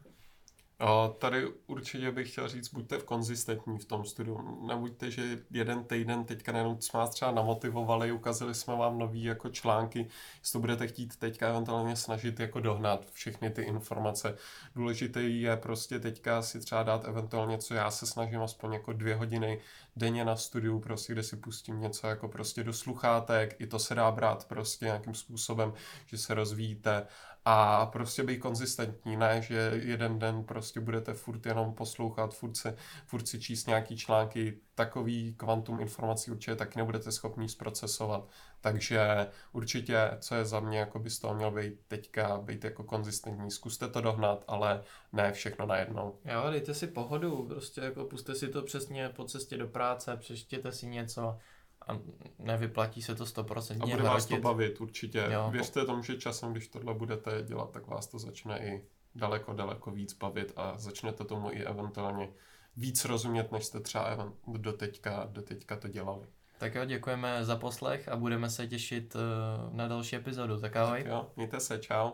A 0.80 1.08
tady 1.08 1.46
určitě 1.66 2.12
bych 2.12 2.32
chtěl 2.32 2.48
říct, 2.48 2.74
buďte 2.74 2.98
v 2.98 3.04
konzistentní 3.04 3.78
v 3.78 3.84
tom 3.84 4.04
studiu. 4.04 4.66
Nebuďte, 4.66 5.10
že 5.10 5.38
jeden 5.50 5.84
týden 5.84 6.24
teďka 6.24 6.56
jenom 6.56 6.80
jsme 6.80 6.98
vás 6.98 7.10
třeba 7.10 7.30
namotivovali, 7.30 8.12
ukazali 8.12 8.54
jsme 8.54 8.76
vám 8.76 8.98
nový 8.98 9.24
jako 9.24 9.48
články, 9.48 10.08
jestli 10.38 10.52
to 10.52 10.58
budete 10.58 10.88
chtít 10.88 11.16
teďka 11.16 11.48
eventuálně 11.48 11.96
snažit 11.96 12.40
jako 12.40 12.60
dohnat 12.60 13.10
všechny 13.12 13.50
ty 13.50 13.62
informace. 13.62 14.36
Důležité 14.74 15.22
je 15.22 15.56
prostě 15.56 16.00
teďka 16.00 16.42
si 16.42 16.60
třeba 16.60 16.82
dát 16.82 17.04
eventuálně, 17.04 17.58
co 17.58 17.74
já 17.74 17.90
se 17.90 18.06
snažím 18.06 18.42
aspoň 18.42 18.72
jako 18.72 18.92
dvě 18.92 19.14
hodiny 19.14 19.60
denně 19.96 20.24
na 20.24 20.36
studiu, 20.36 20.80
prostě, 20.80 21.12
kde 21.12 21.22
si 21.22 21.36
pustím 21.36 21.80
něco 21.80 22.06
jako 22.06 22.28
prostě 22.28 22.64
do 22.64 22.72
sluchátek, 22.72 23.56
i 23.58 23.66
to 23.66 23.78
se 23.78 23.94
dá 23.94 24.10
brát 24.10 24.48
prostě 24.48 24.84
nějakým 24.84 25.14
způsobem, 25.14 25.72
že 26.06 26.18
se 26.18 26.34
rozvíjíte 26.34 27.06
a 27.50 27.86
prostě 27.86 28.22
být 28.22 28.38
konzistentní, 28.38 29.16
ne, 29.16 29.42
že 29.42 29.72
jeden 29.84 30.18
den 30.18 30.44
prostě 30.44 30.80
budete 30.80 31.14
furt 31.14 31.46
jenom 31.46 31.74
poslouchat, 31.74 32.34
furt, 32.34 32.56
se, 32.56 32.76
furt 33.06 33.28
si 33.28 33.40
číst 33.40 33.66
nějaký 33.66 33.96
články, 33.96 34.58
takový 34.74 35.34
kvantum 35.34 35.80
informací 35.80 36.30
určitě 36.30 36.56
taky 36.56 36.78
nebudete 36.78 37.12
schopni 37.12 37.48
zprocesovat. 37.48 38.28
Takže 38.60 39.26
určitě, 39.52 40.10
co 40.18 40.34
je 40.34 40.44
za 40.44 40.60
mě, 40.60 40.78
jako 40.78 40.98
by 40.98 41.10
z 41.10 41.18
toho 41.18 41.34
měl 41.34 41.50
být 41.50 41.80
teďka, 41.88 42.38
být 42.38 42.64
jako 42.64 42.84
konzistentní, 42.84 43.50
zkuste 43.50 43.88
to 43.88 44.00
dohnat, 44.00 44.44
ale 44.48 44.82
ne 45.12 45.32
všechno 45.32 45.66
najednou. 45.66 46.18
Jo, 46.24 46.50
dejte 46.50 46.74
si 46.74 46.86
pohodu, 46.86 47.46
prostě 47.46 47.80
jako 47.80 48.04
puste 48.04 48.34
si 48.34 48.48
to 48.48 48.62
přesně 48.62 49.08
po 49.08 49.24
cestě 49.24 49.56
do 49.56 49.68
práce, 49.68 50.16
přečtěte 50.16 50.72
si 50.72 50.86
něco, 50.86 51.38
a 51.88 51.98
nevyplatí 52.38 53.02
se 53.02 53.14
to 53.14 53.24
100% 53.24 53.82
A 53.82 53.86
bude 53.86 54.02
vás 54.02 54.26
to 54.26 54.36
bavit 54.36 54.80
určitě. 54.80 55.28
Jo, 55.30 55.48
Věřte 55.50 55.84
tomu, 55.84 56.02
že 56.02 56.16
časem, 56.16 56.52
když 56.52 56.68
tohle 56.68 56.94
budete 56.94 57.42
dělat, 57.42 57.70
tak 57.70 57.86
vás 57.86 58.06
to 58.06 58.18
začne 58.18 58.58
i 58.58 58.84
daleko, 59.14 59.52
daleko 59.52 59.90
víc 59.90 60.14
bavit 60.14 60.52
a 60.56 60.78
začnete 60.78 61.24
tomu 61.24 61.52
i 61.52 61.64
eventuálně 61.64 62.28
víc 62.76 63.04
rozumět, 63.04 63.52
než 63.52 63.64
jste 63.64 63.80
třeba 63.80 64.32
do 64.46 64.72
teďka, 64.72 65.28
do 65.32 65.42
teďka 65.42 65.76
to 65.76 65.88
dělali. 65.88 66.26
Tak 66.58 66.74
jo, 66.74 66.84
děkujeme 66.84 67.44
za 67.44 67.56
poslech 67.56 68.08
a 68.08 68.16
budeme 68.16 68.50
se 68.50 68.66
těšit 68.66 69.16
eh, 69.16 69.76
na 69.76 69.88
další 69.88 70.16
epizodu. 70.16 70.60
Tak 70.60 70.76
ahoj. 70.76 71.02
Tak 71.02 71.12
jo, 71.12 71.30
mějte 71.36 71.60
se, 71.60 71.78
čau. 71.78 72.10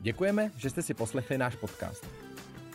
Děkujeme, 0.00 0.50
že 0.56 0.70
jste 0.70 0.82
si 0.82 0.94
poslechli 0.94 1.38
náš 1.38 1.56
podcast. 1.56 2.06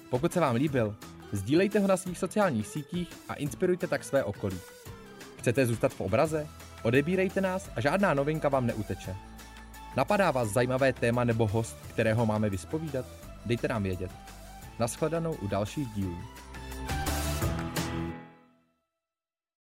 Pokud 0.09 0.33
se 0.33 0.39
vám 0.39 0.55
líbil, 0.55 0.95
Sdílejte 1.31 1.79
ho 1.79 1.87
na 1.87 1.97
svých 1.97 2.17
sociálních 2.17 2.67
sítích 2.67 3.09
a 3.29 3.33
inspirujte 3.33 3.87
tak 3.87 4.03
své 4.03 4.23
okolí. 4.23 4.57
Chcete 5.39 5.65
zůstat 5.65 5.93
v 5.93 6.01
obraze? 6.01 6.47
Odebírejte 6.83 7.41
nás 7.41 7.69
a 7.75 7.81
žádná 7.81 8.13
novinka 8.13 8.49
vám 8.49 8.67
neuteče. 8.67 9.15
Napadá 9.97 10.31
vás 10.31 10.49
zajímavé 10.49 10.93
téma 10.93 11.23
nebo 11.23 11.47
host, 11.47 11.77
kterého 11.89 12.25
máme 12.25 12.49
vyspovídat? 12.49 13.05
Dejte 13.45 13.67
nám 13.67 13.83
vědět. 13.83 14.11
Naschledanou 14.79 15.33
u 15.33 15.47
dalších 15.47 15.87
dílů. 15.87 16.17